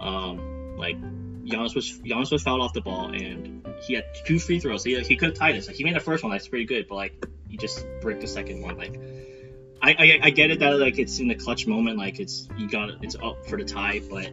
Um, 0.00 0.76
like 0.76 0.96
Giannis 1.44 1.74
was 1.74 1.90
Giannis 1.90 2.30
was 2.30 2.42
fouled 2.42 2.60
off 2.60 2.72
the 2.72 2.80
ball, 2.80 3.12
and 3.12 3.57
he 3.82 3.94
had 3.94 4.04
two 4.24 4.38
free 4.38 4.60
throws. 4.60 4.84
He, 4.84 4.98
he 5.00 5.16
could 5.16 5.30
have 5.30 5.38
tied. 5.38 5.54
Like 5.66 5.76
he 5.76 5.84
made 5.84 5.96
the 5.96 6.00
first 6.00 6.22
one, 6.22 6.32
that's 6.32 6.48
pretty 6.48 6.64
good, 6.64 6.86
but 6.88 6.96
like 6.96 7.26
he 7.48 7.56
just 7.56 7.86
break 8.00 8.20
the 8.20 8.26
second 8.26 8.62
one. 8.62 8.76
Like 8.76 9.00
I, 9.80 9.90
I, 9.98 10.18
I 10.24 10.30
get 10.30 10.50
it 10.50 10.60
that 10.60 10.78
like 10.78 10.98
it's 10.98 11.18
in 11.18 11.28
the 11.28 11.34
clutch 11.34 11.66
moment, 11.66 11.98
like 11.98 12.20
it's 12.20 12.48
you 12.56 12.68
got 12.68 12.90
it's 13.02 13.16
up 13.16 13.46
for 13.46 13.56
the 13.56 13.64
tie, 13.64 14.00
but 14.10 14.30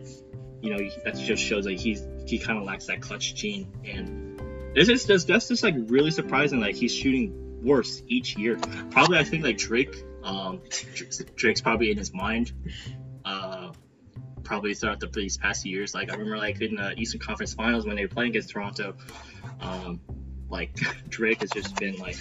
you 0.61 0.71
know 0.75 0.89
that 1.03 1.15
just 1.15 1.43
shows 1.43 1.65
like 1.65 1.77
he's 1.77 2.05
he 2.25 2.39
kind 2.39 2.57
of 2.57 2.65
lacks 2.65 2.87
that 2.87 3.01
clutch 3.01 3.35
gene, 3.35 3.71
and 3.85 4.39
this 4.75 4.89
is 4.89 5.05
just 5.05 5.27
that's 5.27 5.47
just 5.47 5.63
like 5.63 5.75
really 5.87 6.11
surprising. 6.11 6.59
Like 6.59 6.75
he's 6.75 6.93
shooting 6.93 7.63
worse 7.63 8.01
each 8.07 8.37
year. 8.37 8.57
Probably 8.89 9.17
I 9.17 9.23
think 9.23 9.43
like 9.43 9.57
Drake, 9.57 9.95
um, 10.23 10.61
Drake's 11.35 11.61
probably 11.61 11.91
in 11.91 11.97
his 11.97 12.13
mind. 12.13 12.51
Uh, 13.23 13.71
probably 14.45 14.73
throughout 14.75 14.99
the 14.99 15.07
these 15.07 15.37
past 15.37 15.65
years. 15.65 15.93
Like 15.93 16.09
I 16.09 16.13
remember 16.13 16.37
like 16.37 16.61
in 16.61 16.75
the 16.75 16.93
Eastern 16.97 17.19
Conference 17.19 17.53
Finals 17.53 17.85
when 17.85 17.95
they 17.95 18.03
were 18.03 18.09
playing 18.09 18.29
against 18.29 18.51
Toronto, 18.51 18.95
um, 19.61 19.99
like 20.49 20.73
Drake 21.09 21.41
has 21.41 21.49
just 21.51 21.75
been 21.75 21.95
like 21.97 22.17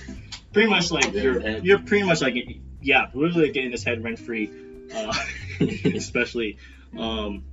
pretty 0.52 0.68
much 0.68 0.90
like 0.90 1.12
you're 1.12 1.58
you're 1.58 1.80
pretty 1.80 2.04
much 2.04 2.22
like 2.22 2.34
yeah, 2.80 3.06
literally 3.14 3.50
getting 3.50 3.70
his 3.70 3.82
head 3.82 4.04
rent 4.04 4.18
free, 4.18 4.50
uh, 4.94 5.12
especially 5.60 6.58
um, 6.98 7.44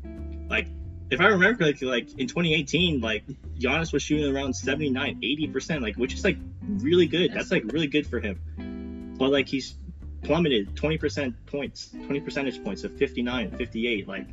like 0.49 0.67
if 1.09 1.19
I 1.19 1.27
remember 1.27 1.65
like 1.65 1.81
like 1.81 2.17
in 2.17 2.27
2018, 2.27 3.01
like 3.01 3.25
Giannis 3.59 3.91
was 3.91 4.01
shooting 4.01 4.33
around 4.33 4.55
79, 4.55 5.19
80 5.21 5.47
percent, 5.47 5.81
like 5.81 5.95
which 5.95 6.13
is 6.13 6.23
like 6.23 6.37
really 6.67 7.07
good. 7.07 7.33
That's 7.33 7.51
like 7.51 7.63
really 7.65 7.87
good 7.87 8.07
for 8.07 8.19
him. 8.19 9.15
But 9.17 9.29
like 9.29 9.47
he's 9.47 9.75
plummeted 10.23 10.75
20 10.75 10.97
percent 10.97 11.45
points, 11.47 11.89
20 12.05 12.21
percentage 12.21 12.63
points 12.63 12.83
of 12.83 12.95
59, 12.97 13.51
58. 13.57 14.07
Like 14.07 14.27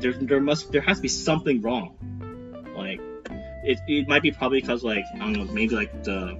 there 0.00 0.12
there 0.12 0.40
must 0.40 0.72
there 0.72 0.82
has 0.82 0.98
to 0.98 1.02
be 1.02 1.08
something 1.08 1.62
wrong. 1.62 1.96
Like 2.76 3.00
it, 3.68 3.78
it 3.86 4.08
might 4.08 4.22
be 4.22 4.30
probably 4.30 4.60
because 4.60 4.82
like 4.82 5.04
I 5.14 5.18
don't 5.18 5.34
know 5.34 5.44
maybe 5.44 5.74
like 5.74 6.02
the 6.02 6.38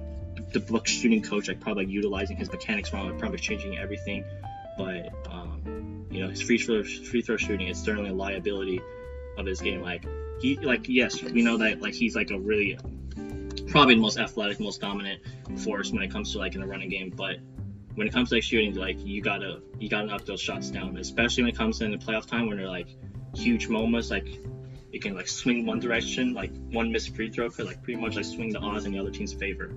the 0.51 0.59
Bucks 0.59 0.89
shooting 0.89 1.21
coach 1.21 1.47
like 1.47 1.59
probably 1.59 1.85
like 1.85 1.93
utilizing 1.93 2.35
his 2.37 2.51
mechanics 2.51 2.91
wrong, 2.91 3.07
like, 3.09 3.19
probably 3.19 3.37
changing 3.37 3.77
everything. 3.77 4.25
But 4.77 5.13
um, 5.29 6.07
you 6.09 6.23
know 6.23 6.29
his 6.29 6.41
free 6.41 6.57
throw 6.57 6.83
free 6.83 7.21
throw 7.21 7.37
shooting 7.37 7.67
is 7.67 7.79
certainly 7.79 8.09
a 8.09 8.13
liability 8.13 8.81
of 9.37 9.45
his 9.45 9.61
game. 9.61 9.81
Like 9.81 10.05
he 10.41 10.57
like 10.57 10.89
yes 10.89 11.21
we 11.21 11.43
know 11.43 11.57
that 11.57 11.81
like 11.81 11.93
he's 11.93 12.15
like 12.15 12.31
a 12.31 12.39
really 12.39 12.79
probably 13.67 13.93
the 13.93 14.01
most 14.01 14.17
athletic, 14.17 14.59
most 14.59 14.81
dominant 14.81 15.21
force 15.59 15.91
when 15.91 16.01
it 16.01 16.11
comes 16.11 16.31
to 16.31 16.39
like 16.39 16.55
in 16.55 16.61
the 16.61 16.67
running 16.67 16.89
game, 16.89 17.13
but 17.15 17.37
when 17.93 18.07
it 18.07 18.13
comes 18.13 18.29
to 18.29 18.35
like 18.35 18.43
shooting, 18.43 18.73
like 18.73 18.97
you 19.05 19.21
gotta 19.21 19.61
you 19.77 19.87
gotta 19.87 20.07
knock 20.07 20.25
those 20.25 20.41
shots 20.41 20.71
down, 20.71 20.97
especially 20.97 21.43
when 21.43 21.51
it 21.51 21.57
comes 21.57 21.81
in 21.81 21.91
the 21.91 21.97
playoff 21.97 22.25
time 22.25 22.47
when 22.47 22.57
they're 22.57 22.67
like 22.67 22.87
huge 23.35 23.67
moments, 23.67 24.09
like 24.09 24.39
it 24.91 25.01
can 25.01 25.15
like 25.15 25.27
swing 25.27 25.65
one 25.65 25.79
direction, 25.79 26.33
like 26.33 26.51
one 26.71 26.91
missed 26.91 27.15
free 27.15 27.29
throw 27.29 27.49
could 27.49 27.65
like 27.65 27.81
pretty 27.83 27.99
much 27.99 28.15
like 28.15 28.25
swing 28.25 28.51
the 28.51 28.59
odds 28.59 28.85
in 28.85 28.91
the 28.91 28.99
other 28.99 29.11
team's 29.11 29.33
favor. 29.33 29.71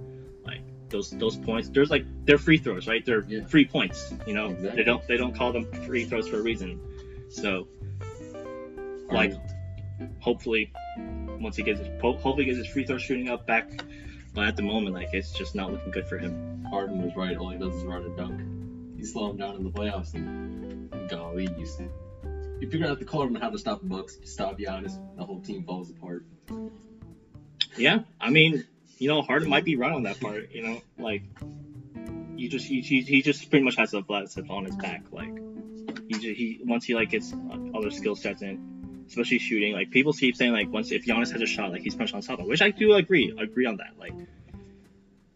Like 0.44 0.60
those 0.88 1.10
those 1.10 1.36
points, 1.36 1.68
there's 1.68 1.90
like 1.90 2.04
they're 2.24 2.38
free 2.38 2.58
throws, 2.58 2.88
right? 2.88 3.04
They're 3.04 3.24
yeah. 3.24 3.44
free 3.44 3.66
points. 3.66 4.14
You 4.26 4.34
know, 4.34 4.50
exactly. 4.50 4.76
they 4.76 4.84
don't 4.84 5.06
they 5.06 5.16
don't 5.16 5.34
call 5.34 5.52
them 5.52 5.70
free 5.84 6.04
throws 6.04 6.28
for 6.28 6.38
a 6.38 6.42
reason. 6.42 6.80
So, 7.28 7.66
like, 9.10 9.34
hopefully, 10.20 10.72
once 11.40 11.56
he 11.56 11.62
gets 11.62 11.80
his 11.80 11.88
hopefully 12.00 12.44
gets 12.44 12.58
his 12.58 12.66
free 12.66 12.84
throw 12.84 12.98
shooting 12.98 13.28
up 13.28 13.46
back. 13.46 13.70
But 14.34 14.46
at 14.46 14.56
the 14.56 14.62
moment, 14.62 14.94
like 14.94 15.08
it's 15.12 15.32
just 15.32 15.54
not 15.54 15.70
looking 15.70 15.90
good 15.90 16.06
for 16.06 16.16
him. 16.16 16.64
Harden 16.70 17.02
was 17.02 17.14
right. 17.16 17.36
All 17.36 17.50
he 17.50 17.58
does 17.58 17.74
is 17.74 17.84
run 17.84 18.04
a 18.04 18.16
dunk. 18.16 18.96
He 18.96 19.04
slow 19.04 19.30
him 19.30 19.36
down 19.36 19.56
in 19.56 19.64
the 19.64 19.70
playoffs, 19.70 20.14
and 20.14 20.88
golly, 21.10 21.48
you 21.58 21.66
you 22.62 22.70
figure 22.70 22.86
out 22.86 23.00
the 23.00 23.04
code 23.04 23.26
on 23.26 23.34
how 23.34 23.50
to 23.50 23.58
stop 23.58 23.80
the 23.80 23.86
Bucks, 23.86 24.18
stop 24.24 24.56
Giannis, 24.56 24.96
the 25.16 25.24
whole 25.24 25.40
team 25.40 25.64
falls 25.64 25.90
apart. 25.90 26.24
Yeah, 27.76 28.00
I 28.20 28.30
mean, 28.30 28.64
you 28.98 29.08
know, 29.08 29.20
Harden 29.20 29.48
might 29.48 29.64
be 29.64 29.74
right 29.74 29.90
on 29.90 30.04
that 30.04 30.20
part. 30.20 30.52
You 30.52 30.62
know, 30.62 30.82
like 30.96 31.24
you 32.36 32.48
just 32.48 32.64
he, 32.64 32.80
he, 32.80 33.00
he 33.02 33.20
just 33.20 33.50
pretty 33.50 33.64
much 33.64 33.76
has 33.76 33.90
the 33.90 34.00
blood 34.00 34.30
set 34.30 34.48
on 34.48 34.64
his 34.64 34.76
back. 34.76 35.02
Like 35.10 35.36
he 36.06 36.14
just, 36.14 36.24
he 36.24 36.60
once 36.64 36.84
he 36.84 36.94
like 36.94 37.10
gets 37.10 37.34
other 37.74 37.90
skill 37.90 38.14
sets 38.14 38.42
in, 38.42 39.04
especially 39.08 39.40
shooting. 39.40 39.72
Like 39.72 39.90
people 39.90 40.12
keep 40.12 40.36
saying 40.36 40.52
like 40.52 40.70
once 40.70 40.92
if 40.92 41.04
Giannis 41.04 41.32
has 41.32 41.42
a 41.42 41.46
shot, 41.46 41.72
like 41.72 41.82
he's 41.82 41.96
punch 41.96 42.14
on 42.14 42.22
top 42.22 42.38
which 42.42 42.62
I 42.62 42.70
do 42.70 42.94
agree 42.94 43.34
agree 43.36 43.66
on 43.66 43.78
that. 43.78 43.98
Like, 43.98 44.14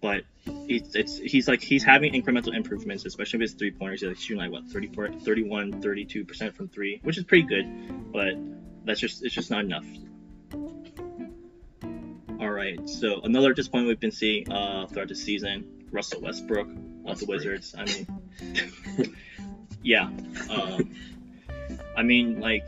but 0.01 0.23
it's, 0.47 0.95
it's 0.95 1.19
he's 1.19 1.49
like 1.49 1.63
he's 1.63 1.85
having 1.85 2.13
incremental 2.13 2.55
improvements, 2.55 3.05
especially 3.05 3.39
with 3.39 3.51
his 3.51 3.59
three 3.59 3.71
pointers. 3.71 4.01
He's 4.01 4.09
like 4.09 4.19
shooting 4.19 4.39
like 4.39 4.51
what 4.51 4.65
34, 4.69 5.13
31, 5.13 5.83
32 5.83 6.25
percent 6.25 6.55
from 6.55 6.69
three, 6.69 7.01
which 7.03 7.19
is 7.19 7.25
pretty 7.25 7.47
good, 7.47 8.13
but 8.13 8.35
that's 8.85 9.01
just 9.01 9.25
it's 9.25 9.35
just 9.35 9.51
not 9.51 9.65
enough. 9.65 9.87
All 12.39 12.51
right, 12.51 12.89
so 12.89 13.21
another 13.23 13.55
disappointment 13.55 13.89
we've 13.89 14.01
been 14.01 14.11
seeing 14.11 14.51
uh, 14.53 14.87
throughout 14.87 15.09
the 15.09 15.15
season, 15.15 15.87
Russell 15.91 16.21
Westbrook 16.21 16.69
of 17.07 17.19
the 17.19 17.27
Wizards. 17.27 17.75
I 17.77 17.85
mean, 17.85 19.17
Yeah. 19.87 20.11
Um, 20.51 20.91
I 21.97 22.03
mean, 22.03 22.41
like 22.41 22.67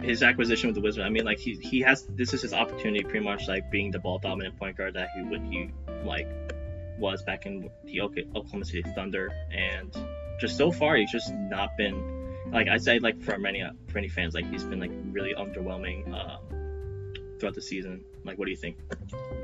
his 0.00 0.22
acquisition 0.22 0.68
with 0.68 0.76
the 0.76 0.80
Wizards. 0.80 1.04
I 1.04 1.08
mean, 1.08 1.24
like 1.24 1.38
he 1.38 1.54
he 1.56 1.80
has 1.80 2.06
this 2.10 2.32
is 2.32 2.42
his 2.42 2.52
opportunity, 2.54 3.02
pretty 3.02 3.24
much 3.24 3.48
like 3.48 3.72
being 3.72 3.90
the 3.90 3.98
ball 3.98 4.20
dominant 4.20 4.56
point 4.56 4.76
guard 4.76 4.94
that 4.94 5.08
he 5.16 5.22
would 5.22 5.42
he 5.42 5.70
like 6.04 6.28
was 6.98 7.22
back 7.22 7.46
in 7.46 7.70
the 7.84 8.00
Oklahoma 8.00 8.64
City 8.64 8.82
Thunder, 8.94 9.30
and 9.52 9.96
just 10.40 10.56
so 10.56 10.70
far 10.70 10.96
he's 10.96 11.10
just 11.10 11.32
not 11.32 11.76
been 11.76 12.24
like 12.52 12.68
I 12.68 12.76
say 12.76 12.98
like 12.98 13.20
for 13.22 13.38
many 13.38 13.62
for 13.88 13.94
many 13.94 14.08
fans 14.08 14.34
like 14.34 14.48
he's 14.50 14.64
been 14.64 14.80
like 14.80 14.92
really 15.10 15.34
underwhelming 15.34 16.12
uh, 16.12 16.38
throughout 17.38 17.54
the 17.54 17.62
season. 17.62 18.04
Like, 18.24 18.38
what 18.38 18.46
do 18.46 18.50
you 18.50 18.56
think? 18.56 18.78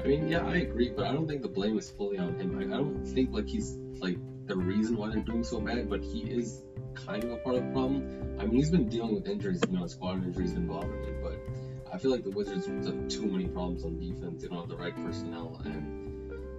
I 0.03 0.07
mean, 0.07 0.29
yeah, 0.29 0.47
I 0.47 0.57
agree, 0.57 0.91
but 0.91 1.07
I 1.07 1.13
don't 1.13 1.29
think 1.29 1.43
the 1.43 1.49
blame 1.49 1.79
is 1.79 1.91
fully 1.91 2.19
on 2.19 2.35
him. 2.39 2.59
I, 2.59 2.75
I 2.75 2.79
don't 2.79 3.05
think 3.05 3.31
like 3.33 3.47
he's 3.47 3.77
like 3.99 4.17
the 4.47 4.57
reason 4.57 4.97
why 4.97 5.11
they're 5.11 5.21
doing 5.21 5.45
so 5.45 5.61
bad, 5.61 5.91
but 5.91 6.03
he 6.03 6.21
is 6.21 6.63
kind 6.95 7.23
of 7.23 7.33
a 7.33 7.37
part 7.37 7.57
of 7.57 7.67
the 7.67 7.73
problem. 7.73 8.37
I 8.39 8.45
mean, 8.45 8.57
he's 8.57 8.71
been 8.71 8.89
dealing 8.89 9.15
with 9.15 9.29
injuries, 9.29 9.61
you 9.71 9.79
know, 9.79 9.87
squad 9.87 10.25
injuries 10.25 10.53
been 10.53 10.67
bothering 10.67 11.05
him, 11.05 11.21
but 11.23 11.39
I 11.93 11.99
feel 11.99 12.11
like 12.11 12.25
the 12.25 12.31
Wizards 12.31 12.67
have 12.67 13.09
too 13.09 13.27
many 13.27 13.49
problems 13.49 13.85
on 13.85 13.99
defense. 13.99 14.43
They 14.43 14.49
don't 14.49 14.59
have 14.59 14.69
the 14.69 14.77
right 14.77 14.97
personnel, 15.05 15.61
and 15.65 16.10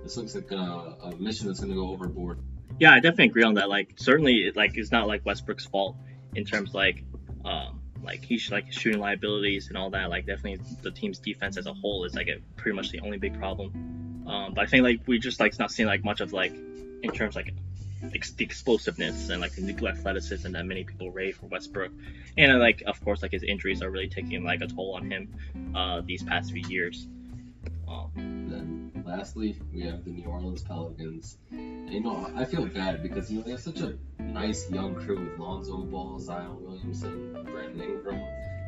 this 0.04 0.18
looks 0.18 0.36
like 0.36 0.52
a, 0.52 0.96
a 1.04 1.16
mission 1.18 1.48
that's 1.48 1.60
going 1.60 1.72
to 1.72 1.76
go 1.76 1.90
overboard. 1.90 2.40
Yeah, 2.80 2.94
I 2.94 2.96
definitely 2.96 3.26
agree 3.26 3.44
on 3.44 3.56
that. 3.56 3.70
Like, 3.70 3.94
certainly, 3.98 4.52
like 4.56 4.78
it's 4.78 4.92
not 4.92 5.08
like 5.08 5.26
Westbrook's 5.26 5.66
fault 5.66 5.96
in 6.36 6.46
terms 6.46 6.74
like, 6.74 7.04
um, 7.46 7.82
like 8.04 8.24
he's 8.24 8.52
like 8.52 8.72
shooting 8.72 9.00
liabilities 9.00 9.68
and 9.68 9.78
all 9.78 9.90
that. 9.92 10.10
Like, 10.10 10.26
definitely 10.26 10.66
the 10.82 10.92
team's 10.92 11.20
defense 11.20 11.58
as 11.58 11.68
a 11.68 11.74
whole 11.74 12.06
is 12.06 12.16
like 12.16 12.28
a, 12.28 12.38
pretty 12.56 12.76
much 12.76 12.90
the 12.92 13.00
only 13.02 13.18
big 13.18 13.38
problem. 13.38 14.26
Um, 14.28 14.54
but 14.54 14.64
I 14.64 14.66
think 14.68 14.84
like 14.84 15.02
we 15.08 15.20
just 15.20 15.40
like 15.40 15.58
not 15.60 15.72
seeing 15.72 15.88
like 15.88 16.04
much 16.04 16.22
of 16.22 16.34
like 16.34 16.54
in 17.04 17.12
terms 17.12 17.36
like 17.36 17.54
ex- 18.14 18.32
the 18.32 18.46
explosiveness 18.46 19.30
and 19.30 19.42
like 19.42 19.54
the 19.54 19.62
nuclear 19.62 19.92
athleticism 19.92 20.52
that 20.52 20.66
many 20.66 20.84
people 20.84 21.12
rave 21.12 21.38
for 21.38 21.48
Westbrook, 21.48 21.92
and 22.38 22.60
like 22.60 22.84
of 22.88 23.04
course 23.04 23.22
like 23.22 23.32
his 23.32 23.44
injuries 23.44 23.82
are 23.82 23.90
really 23.90 24.10
taking 24.10 24.44
like 24.44 24.62
a 24.62 24.68
toll 24.68 24.96
on 24.96 25.12
him 25.12 25.36
uh, 25.76 26.02
these 26.06 26.24
past 26.24 26.52
few 26.52 26.68
years. 26.68 27.08
Um, 27.88 28.12
lastly, 29.12 29.58
we 29.74 29.82
have 29.82 30.06
the 30.06 30.12
New 30.12 30.26
Orleans 30.26 30.64
Pelicans. 30.64 31.38
And, 31.52 31.92
you 31.92 32.02
know, 32.02 32.32
I 32.36 32.46
feel 32.46 32.66
bad 32.66 33.04
because 33.04 33.30
you 33.30 33.38
know 33.40 33.44
they 33.44 33.52
have 33.52 33.60
such 33.60 33.82
a 33.82 33.98
nice 34.20 34.70
young 34.72 34.96
crew 34.96 35.20
with 35.20 35.38
Lonzo 35.38 35.78
Ball, 35.78 36.20
Zion 36.20 36.62
Williamson, 36.62 37.34
Brandon 37.44 37.82
Ingram. 37.82 38.22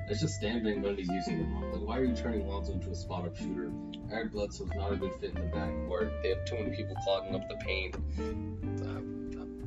It's 0.09 0.19
just 0.19 0.35
Stan 0.35 0.63
Van 0.63 0.83
Gundy's 0.83 1.09
using 1.09 1.39
them 1.39 1.53
wrong. 1.53 1.71
Like, 1.71 1.81
why 1.81 1.97
are 1.99 2.03
you 2.03 2.13
turning 2.13 2.45
Lonzo 2.47 2.73
into 2.73 2.89
a 2.89 2.95
spot 2.95 3.25
up 3.25 3.37
shooter? 3.37 3.71
Eric 4.11 4.33
Bledsoe's 4.33 4.69
not 4.75 4.91
a 4.91 4.97
good 4.97 5.13
fit 5.15 5.33
in 5.33 5.35
the 5.35 5.55
backcourt. 5.55 6.21
They 6.21 6.29
have 6.29 6.43
too 6.45 6.55
many 6.55 6.75
people 6.75 6.95
clogging 7.03 7.35
up 7.35 7.47
the 7.47 7.55
paint. 7.55 7.95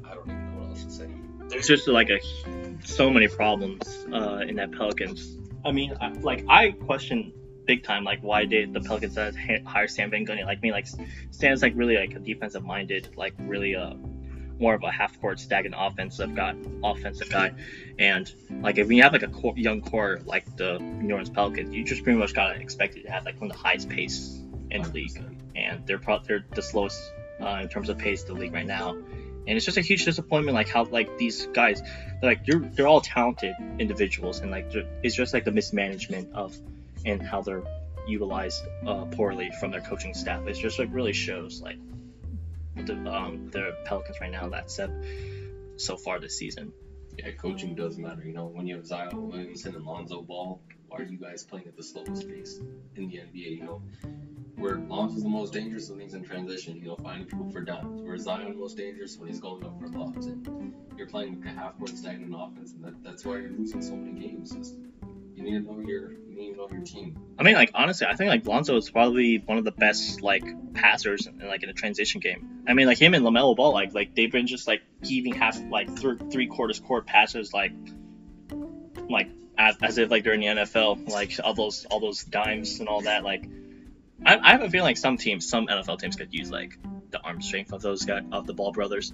I 0.04 0.14
don't 0.14 0.30
even 0.30 0.54
know 0.54 0.60
what 0.60 0.70
else 0.70 0.84
to 0.84 0.90
say. 0.90 1.08
There's 1.48 1.66
just 1.66 1.88
like 1.88 2.10
a 2.10 2.20
so 2.84 3.10
many 3.10 3.28
problems 3.28 4.06
uh, 4.12 4.40
in 4.46 4.56
that 4.56 4.72
Pelicans. 4.72 5.36
I 5.64 5.72
mean, 5.72 5.96
I, 6.00 6.10
like 6.12 6.44
I 6.48 6.72
question 6.72 7.32
big 7.66 7.82
time 7.82 8.04
like 8.04 8.20
why 8.20 8.44
did 8.44 8.72
the 8.72 8.80
Pelicans 8.80 9.16
hire 9.66 9.88
Stan 9.88 10.10
Van 10.10 10.24
Gundy? 10.24 10.44
Like 10.44 10.62
me, 10.62 10.72
like 10.72 10.86
Stan's 11.30 11.62
like 11.62 11.72
really 11.76 11.96
like 11.96 12.14
a 12.14 12.18
defensive 12.18 12.64
minded, 12.64 13.16
like 13.16 13.34
really 13.38 13.76
uh 13.76 13.94
more 14.58 14.74
of 14.74 14.82
a 14.82 14.90
half 14.90 15.20
court 15.20 15.38
stagnant 15.38 15.74
offensive 15.76 16.34
guy, 16.34 16.54
offensive 16.82 17.30
guy, 17.30 17.52
and 17.98 18.32
like 18.62 18.78
if 18.78 18.90
you 18.90 19.02
have 19.02 19.12
like 19.12 19.22
a 19.22 19.28
core, 19.28 19.54
young 19.56 19.82
core 19.82 20.20
like 20.24 20.56
the 20.56 20.78
New 20.78 21.12
Orleans 21.12 21.30
Pelicans, 21.30 21.74
you 21.74 21.84
just 21.84 22.02
pretty 22.04 22.18
much 22.18 22.32
gotta 22.32 22.58
expect 22.58 22.96
it 22.96 23.02
to 23.02 23.10
have 23.10 23.24
like 23.24 23.40
one 23.40 23.50
of 23.50 23.56
the 23.56 23.62
highest 23.62 23.88
pace 23.88 24.40
in 24.70 24.82
the 24.82 24.88
league, 24.90 25.22
and 25.54 25.86
they're 25.86 25.98
pro- 25.98 26.20
they're 26.20 26.44
the 26.54 26.62
slowest 26.62 27.00
uh, 27.40 27.58
in 27.62 27.68
terms 27.68 27.88
of 27.88 27.98
pace 27.98 28.22
the 28.24 28.34
league 28.34 28.52
right 28.52 28.66
now. 28.66 28.96
And 29.48 29.56
it's 29.56 29.64
just 29.64 29.76
a 29.76 29.82
huge 29.82 30.04
disappointment 30.04 30.56
like 30.56 30.68
how 30.68 30.84
like 30.84 31.18
these 31.18 31.46
guys 31.46 31.80
like 32.22 32.44
they're 32.44 32.58
they're 32.58 32.88
all 32.88 33.00
talented 33.00 33.54
individuals. 33.78 34.40
And 34.40 34.50
like 34.50 34.72
it's 35.02 35.14
just 35.14 35.32
like 35.32 35.44
the 35.44 35.52
mismanagement 35.52 36.34
of 36.34 36.56
and 37.06 37.22
how 37.22 37.40
they're 37.40 37.62
utilized 38.06 38.62
uh, 38.86 39.04
poorly 39.06 39.50
from 39.58 39.70
their 39.70 39.80
coaching 39.80 40.14
staff 40.14 40.46
it 40.46 40.54
just 40.54 40.78
like 40.78 40.88
really 40.92 41.12
shows 41.12 41.60
like 41.60 41.78
the 42.76 42.94
um 43.10 43.48
the 43.50 43.74
pelicans 43.84 44.20
right 44.20 44.30
now 44.30 44.48
that's 44.48 44.74
set 44.74 44.90
so 45.76 45.96
far 45.96 46.20
this 46.20 46.36
season 46.36 46.72
yeah 47.18 47.30
coaching 47.32 47.74
does 47.74 47.98
matter 47.98 48.22
you 48.24 48.32
know 48.32 48.46
when 48.46 48.66
you 48.66 48.76
have 48.76 48.86
zion 48.86 49.28
williamson 49.28 49.74
and 49.74 49.84
lonzo 49.84 50.20
ball 50.20 50.60
why 50.88 50.98
are 50.98 51.04
you 51.04 51.16
guys 51.16 51.42
playing 51.42 51.66
at 51.66 51.76
the 51.76 51.82
slowest 51.82 52.28
pace 52.28 52.60
in 52.96 53.08
the 53.08 53.16
nba 53.16 53.58
you 53.58 53.64
know 53.64 53.80
where 54.56 54.76
Lonzo's 54.76 55.22
the 55.22 55.28
most 55.28 55.52
dangerous 55.52 55.90
when 55.90 56.00
he's 56.00 56.14
in 56.14 56.24
transition, 56.24 56.76
you 56.76 56.88
know, 56.88 56.96
finding 56.96 57.26
people 57.26 57.50
for 57.50 57.60
dimes. 57.60 58.02
Where 58.02 58.16
Zion 58.16 58.52
the 58.52 58.58
most 58.58 58.76
dangerous 58.76 59.18
when 59.18 59.28
he's 59.28 59.38
going 59.38 59.64
up 59.64 59.78
for 59.78 59.88
lobs. 59.88 60.26
And 60.26 60.74
you're 60.96 61.06
playing 61.06 61.44
a 61.46 61.50
half 61.50 61.76
court 61.78 61.90
stagnant 61.90 62.34
offense, 62.34 62.72
and 62.72 62.84
that, 62.84 63.04
that's 63.04 63.24
why 63.24 63.36
you're 63.36 63.50
losing 63.50 63.82
so 63.82 63.94
many 63.94 64.18
games. 64.18 64.52
Just, 64.52 64.74
you 65.34 65.42
need 65.42 65.66
to 65.66 65.72
know 65.72 65.80
your 65.80 66.12
you 66.12 66.25
need 66.36 66.56
know 66.56 66.68
your 66.70 66.82
team. 66.82 67.16
I 67.38 67.42
mean, 67.42 67.54
like 67.54 67.70
honestly, 67.74 68.06
I 68.06 68.14
think 68.14 68.28
like 68.28 68.46
Lonzo 68.46 68.76
is 68.76 68.90
probably 68.90 69.38
one 69.38 69.58
of 69.58 69.64
the 69.64 69.72
best 69.72 70.22
like 70.22 70.44
passers 70.74 71.26
in 71.26 71.46
like 71.46 71.62
in 71.62 71.68
a 71.68 71.72
transition 71.72 72.20
game. 72.20 72.62
I 72.66 72.74
mean, 72.74 72.86
like 72.86 72.98
him 72.98 73.14
and 73.14 73.24
Lamelo 73.24 73.56
Ball, 73.56 73.72
like 73.72 73.94
like 73.94 74.14
they've 74.14 74.30
been 74.30 74.46
just 74.46 74.66
like 74.66 74.82
heaving 75.02 75.34
half 75.34 75.58
like 75.70 75.94
th- 76.00 76.18
three 76.30 76.46
quarters 76.46 76.80
court 76.80 77.06
passes, 77.06 77.52
like 77.52 77.72
like 79.08 79.28
as, 79.58 79.76
as 79.82 79.98
if 79.98 80.10
like 80.10 80.24
they're 80.24 80.34
in 80.34 80.40
the 80.40 80.46
NFL, 80.46 81.08
like 81.10 81.32
all 81.42 81.54
those 81.54 81.84
all 81.86 82.00
those 82.00 82.24
dimes 82.24 82.80
and 82.80 82.88
all 82.88 83.02
that, 83.02 83.24
like 83.24 83.48
I, 84.24 84.38
I 84.38 84.52
have 84.52 84.62
a 84.62 84.70
feeling 84.70 84.86
like 84.86 84.96
some 84.96 85.16
teams, 85.16 85.48
some 85.48 85.66
NFL 85.66 86.00
teams 86.00 86.16
could 86.16 86.32
use 86.32 86.50
like 86.50 86.78
the 87.10 87.20
arm 87.20 87.40
strength 87.40 87.72
of 87.72 87.82
those 87.82 88.04
guys, 88.04 88.24
of 88.32 88.46
the 88.46 88.54
Ball 88.54 88.72
brothers. 88.72 89.12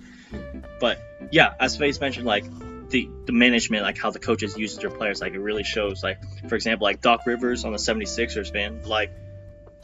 But 0.80 1.00
yeah, 1.30 1.54
as 1.60 1.76
Face 1.76 2.00
mentioned, 2.00 2.26
like 2.26 2.44
the, 2.92 3.08
the 3.26 3.32
management, 3.32 3.82
like 3.82 3.98
how 3.98 4.10
the 4.10 4.18
coaches 4.18 4.56
use 4.56 4.76
their 4.76 4.90
players, 4.90 5.20
like 5.20 5.32
it 5.32 5.40
really 5.40 5.64
shows. 5.64 6.02
Like 6.02 6.18
for 6.48 6.54
example, 6.54 6.84
like 6.84 7.00
Doc 7.00 7.22
Rivers 7.26 7.64
on 7.64 7.72
the 7.72 7.78
76ers, 7.78 8.52
man, 8.52 8.82
like 8.84 9.10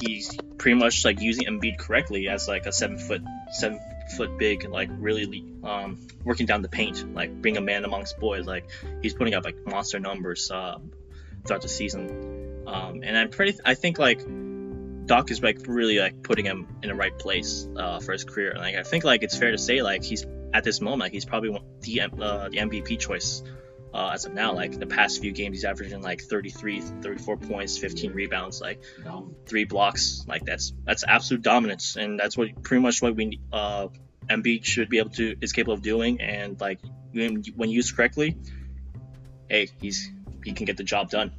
he's 0.01 0.37
pretty 0.59 0.79
much 0.79 1.05
like 1.05 1.21
using 1.21 1.47
Embiid 1.47 1.79
correctly 1.79 2.29
as 2.29 2.47
like 2.47 2.67
a 2.67 2.73
seven 2.73 2.99
foot 2.99 3.23
seven 3.51 3.81
foot 4.17 4.39
big, 4.39 4.69
like 4.69 4.91
really 4.93 5.45
um, 5.65 6.07
working 6.25 6.47
down 6.47 6.63
the 6.63 6.69
paint, 6.69 7.15
like 7.15 7.43
being 7.43 7.57
a 7.57 7.61
man 7.61 7.85
amongst 7.85 8.19
boys. 8.19 8.47
Like 8.47 8.69
he's 9.03 9.15
putting 9.15 9.35
up 9.35 9.45
like 9.45 9.57
monster 9.67 9.99
numbers 9.99 10.51
uh, 10.51 10.79
throughout 11.47 11.63
the 11.63 11.69
season. 11.69 12.65
Um, 12.67 13.01
and 13.03 13.17
I'm 13.17 13.31
pretty, 13.31 13.59
I 13.65 13.75
think 13.75 13.99
like 13.99 14.21
Doc 15.07 15.31
is 15.31 15.43
like 15.43 15.61
really 15.67 15.99
like 15.99 16.23
putting 16.23 16.45
him 16.45 16.69
in 16.83 16.91
the 16.91 16.95
right 16.95 17.19
place 17.19 17.67
uh, 17.77 18.01
for 18.01 18.13
his 18.13 18.25
career. 18.25 18.55
Like 18.57 18.77
I 18.77 18.83
think 18.83 19.05
like 19.05 19.23
it's 19.23 19.37
fair 19.37 19.51
to 19.51 19.59
say 19.59 19.81
like 19.83 20.05
he's 20.05 20.27
at 20.53 20.65
this 20.65 20.81
moment 20.81 21.13
he's 21.13 21.25
probably 21.25 21.61
the 21.81 22.01
uh, 22.01 22.49
the 22.49 22.59
MVP 22.59 22.99
choice 22.99 23.43
uh, 23.93 24.11
as 24.15 24.25
of 24.25 24.35
now. 24.35 24.53
Like 24.53 24.79
the 24.79 24.87
past 24.87 25.21
few 25.21 25.33
games, 25.33 25.59
he's 25.59 25.65
averaging 25.65 26.03
like 26.03 26.23
33, 26.23 26.81
34 26.81 27.37
points, 27.37 27.79
15 27.79 28.13
rebounds, 28.13 28.61
like 28.61 28.83
three 29.47 29.65
blocks. 29.65 30.25
Like 30.27 30.45
that's 30.45 30.73
that's 30.85 31.05
absolute 31.07 31.43
dominance, 31.43 31.97
and 31.97 32.19
that's 32.19 32.37
what 32.37 32.63
pretty 32.63 32.83
much 32.83 33.01
what 33.03 33.15
we 33.15 33.41
uh, 33.53 33.89
should 34.63 34.89
be 34.89 34.99
able 34.99 35.11
to 35.11 35.37
is 35.41 35.53
capable 35.53 35.75
of 35.75 35.83
doing. 35.83 36.21
And 36.21 36.61
like 36.61 36.81
when, 37.13 37.43
when 37.57 37.71
used 37.71 37.97
correctly, 37.97 38.37
hey, 39.49 39.69
he's 39.81 40.11
he 40.45 40.53
can 40.53 40.67
get 40.67 40.77
the 40.77 40.85
job 40.85 41.11
done 41.11 41.33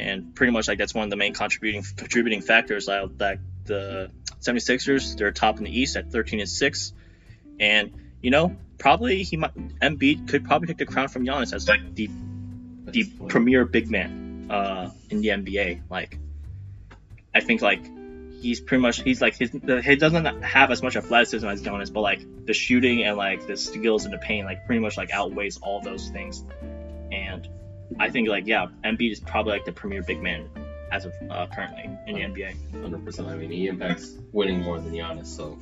and 0.00 0.34
pretty 0.34 0.52
much 0.52 0.68
like 0.68 0.78
that's 0.78 0.94
one 0.94 1.04
of 1.04 1.10
the 1.10 1.16
main 1.16 1.34
contributing 1.34 1.84
contributing 1.96 2.40
factors 2.40 2.88
uh, 2.88 3.08
that 3.16 3.38
the 3.64 4.10
76ers 4.40 5.16
they're 5.16 5.32
top 5.32 5.58
in 5.58 5.64
the 5.64 5.78
East 5.78 5.96
at 5.96 6.10
13 6.10 6.40
and 6.40 6.48
6 6.48 6.92
and 7.60 7.92
you 8.20 8.30
know 8.30 8.56
probably 8.78 9.22
he 9.22 9.36
might 9.36 9.54
Embiid 9.80 10.28
could 10.28 10.44
probably 10.44 10.66
take 10.68 10.78
the 10.78 10.86
crown 10.86 11.08
from 11.08 11.24
Giannis 11.24 11.52
as 11.52 11.68
like 11.68 11.94
the 11.94 12.10
the 12.86 13.04
premier 13.28 13.64
big 13.64 13.90
man 13.90 14.48
uh, 14.50 14.90
in 15.10 15.20
the 15.20 15.28
NBA 15.28 15.82
like 15.88 16.18
I 17.32 17.40
think 17.40 17.62
like 17.62 17.82
he's 18.40 18.60
pretty 18.60 18.80
much 18.80 19.02
he's 19.02 19.20
like 19.20 19.36
his 19.36 19.50
he 19.52 19.96
doesn't 19.96 20.42
have 20.42 20.72
as 20.72 20.82
much 20.82 20.96
athleticism 20.96 21.46
as 21.46 21.62
Giannis 21.62 21.92
but 21.92 22.00
like 22.00 22.46
the 22.46 22.54
shooting 22.54 23.04
and 23.04 23.16
like 23.16 23.46
the 23.46 23.56
skills 23.56 24.06
in 24.06 24.10
the 24.10 24.18
paint 24.18 24.46
like 24.46 24.66
pretty 24.66 24.80
much 24.80 24.96
like 24.96 25.12
outweighs 25.12 25.58
all 25.58 25.80
those 25.80 26.08
things 26.08 26.42
and 27.12 27.48
I 27.98 28.10
think 28.10 28.28
like 28.28 28.46
yeah, 28.46 28.66
Embiid 28.84 29.12
is 29.12 29.20
probably 29.20 29.52
like 29.52 29.64
the 29.64 29.72
premier 29.72 30.02
big 30.02 30.22
man 30.22 30.48
as 30.92 31.04
of 31.04 31.14
uh, 31.30 31.46
currently 31.46 31.90
in 32.06 32.14
the 32.14 32.20
NBA. 32.20 32.54
100%. 32.72 33.28
I 33.28 33.36
mean, 33.36 33.50
he 33.50 33.66
impacts 33.68 34.12
winning 34.32 34.62
more 34.62 34.80
than 34.80 34.92
Giannis. 34.92 35.26
So, 35.26 35.58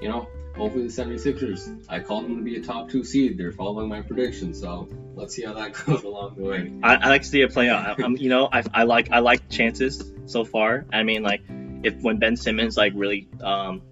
you 0.00 0.08
know, 0.08 0.28
hopefully 0.56 0.86
the 0.86 0.92
76ers, 0.92 1.84
I 1.88 2.00
called 2.00 2.24
them 2.24 2.36
to 2.36 2.42
be 2.42 2.56
a 2.56 2.62
top 2.62 2.90
two 2.90 3.04
seed. 3.04 3.38
They're 3.38 3.52
following 3.52 3.88
my 3.88 4.02
prediction. 4.02 4.52
So 4.52 4.88
let's 5.14 5.34
see 5.34 5.44
how 5.44 5.54
that 5.54 5.72
goes 5.86 6.04
along 6.04 6.36
the 6.36 6.44
way. 6.44 6.72
I, 6.82 6.96
I 6.96 7.08
like 7.08 7.22
to 7.22 7.28
see 7.28 7.40
it 7.42 7.52
play 7.52 7.68
out. 7.68 8.02
I'm, 8.02 8.16
you 8.16 8.28
know, 8.28 8.48
I, 8.50 8.62
I 8.74 8.82
like 8.84 9.10
I 9.10 9.20
like 9.20 9.48
chances 9.48 10.12
so 10.26 10.44
far. 10.44 10.84
I 10.92 11.02
mean, 11.02 11.22
like 11.22 11.42
if 11.82 12.00
when 12.02 12.18
Ben 12.18 12.36
Simmons 12.36 12.76
like 12.76 12.92
really 12.94 13.28
um, 13.42 13.82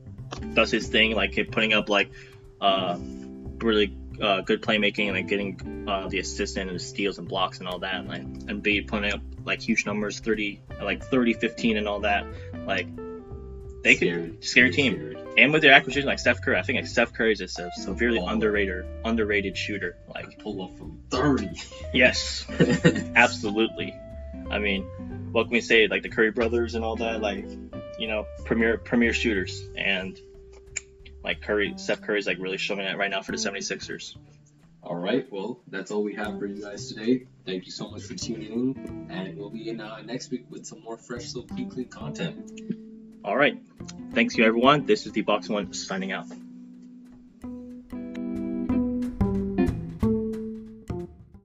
does 0.54 0.70
his 0.70 0.88
thing, 0.88 1.14
like 1.14 1.38
putting 1.50 1.72
up 1.72 1.88
like 1.88 2.10
uh, 2.60 2.98
really 3.58 3.96
uh, 4.20 4.40
good 4.40 4.62
playmaking 4.62 5.06
and 5.06 5.16
like 5.16 5.28
getting 5.28 5.86
uh, 5.88 6.08
the 6.08 6.18
assistant 6.18 6.70
and 6.70 6.78
the 6.78 6.82
steals 6.82 7.18
and 7.18 7.28
blocks 7.28 7.58
and 7.58 7.68
all 7.68 7.78
that, 7.80 7.94
and, 7.94 8.08
like 8.08 8.22
and 8.22 8.62
be 8.62 8.80
putting 8.80 9.12
up 9.12 9.20
like 9.44 9.60
huge 9.60 9.86
numbers, 9.86 10.18
30, 10.20 10.60
like 10.82 11.04
30, 11.04 11.34
15 11.34 11.76
and 11.76 11.86
all 11.88 12.00
that. 12.00 12.26
Like 12.66 12.88
they 13.82 13.94
could 13.94 14.08
scary, 14.08 14.38
scary 14.40 14.70
team. 14.70 14.94
Scary. 14.94 15.15
And 15.38 15.52
with 15.52 15.62
their 15.62 15.72
acquisition 15.72 16.06
like 16.06 16.18
Steph 16.18 16.40
Curry, 16.42 16.56
I 16.56 16.62
think 16.62 16.76
like 16.76 16.86
Steph 16.86 17.12
Curry 17.12 17.32
is 17.32 17.38
just 17.38 17.58
a 17.58 17.70
severely 17.76 18.18
Oh. 18.20 18.26
underrated 18.28 18.84
underrated 19.04 19.56
shooter. 19.56 19.96
Like 20.14 20.38
pull 20.38 20.62
up 20.62 20.76
from 20.78 21.00
30. 21.10 21.50
yes, 21.94 22.46
absolutely. 23.16 23.94
I 24.50 24.58
mean, 24.58 24.84
what 25.32 25.44
can 25.44 25.52
we 25.52 25.60
say? 25.60 25.88
Like 25.88 26.02
the 26.02 26.08
Curry 26.08 26.30
brothers 26.30 26.74
and 26.74 26.84
all 26.84 26.96
that, 26.96 27.20
like 27.20 27.46
you 27.98 28.08
know, 28.08 28.26
premier 28.44 28.78
premier 28.78 29.12
shooters, 29.12 29.62
and 29.76 30.18
like 31.24 31.40
Curry, 31.42 31.74
Steph 31.76 32.02
Curry's 32.02 32.26
like 32.26 32.38
really 32.38 32.58
showing 32.58 32.80
it 32.80 32.96
right 32.96 33.10
now 33.10 33.22
for 33.22 33.32
the 33.32 33.38
76ers. 33.38 34.16
All 34.82 34.94
right, 34.94 35.26
well, 35.32 35.60
that's 35.66 35.90
all 35.90 36.04
we 36.04 36.14
have 36.14 36.38
for 36.38 36.46
you 36.46 36.62
guys 36.62 36.92
today. 36.92 37.26
Thank 37.44 37.66
you 37.66 37.72
so 37.72 37.90
much 37.90 38.02
for 38.04 38.14
tuning 38.14 38.52
in, 38.52 39.08
and 39.10 39.36
we'll 39.36 39.50
be 39.50 39.68
in 39.68 39.80
uh, 39.80 40.00
next 40.02 40.30
week 40.30 40.46
with 40.48 40.64
some 40.64 40.80
more 40.84 40.96
fresh, 40.96 41.24
so 41.24 41.42
clean 41.42 41.88
content. 41.88 42.85
All 43.26 43.36
right, 43.36 43.58
thanks 44.12 44.36
you 44.36 44.44
everyone. 44.44 44.86
This 44.86 45.04
is 45.04 45.10
the 45.10 45.22
Box 45.22 45.48
One 45.48 45.72
signing 45.72 46.12
out. 46.12 46.26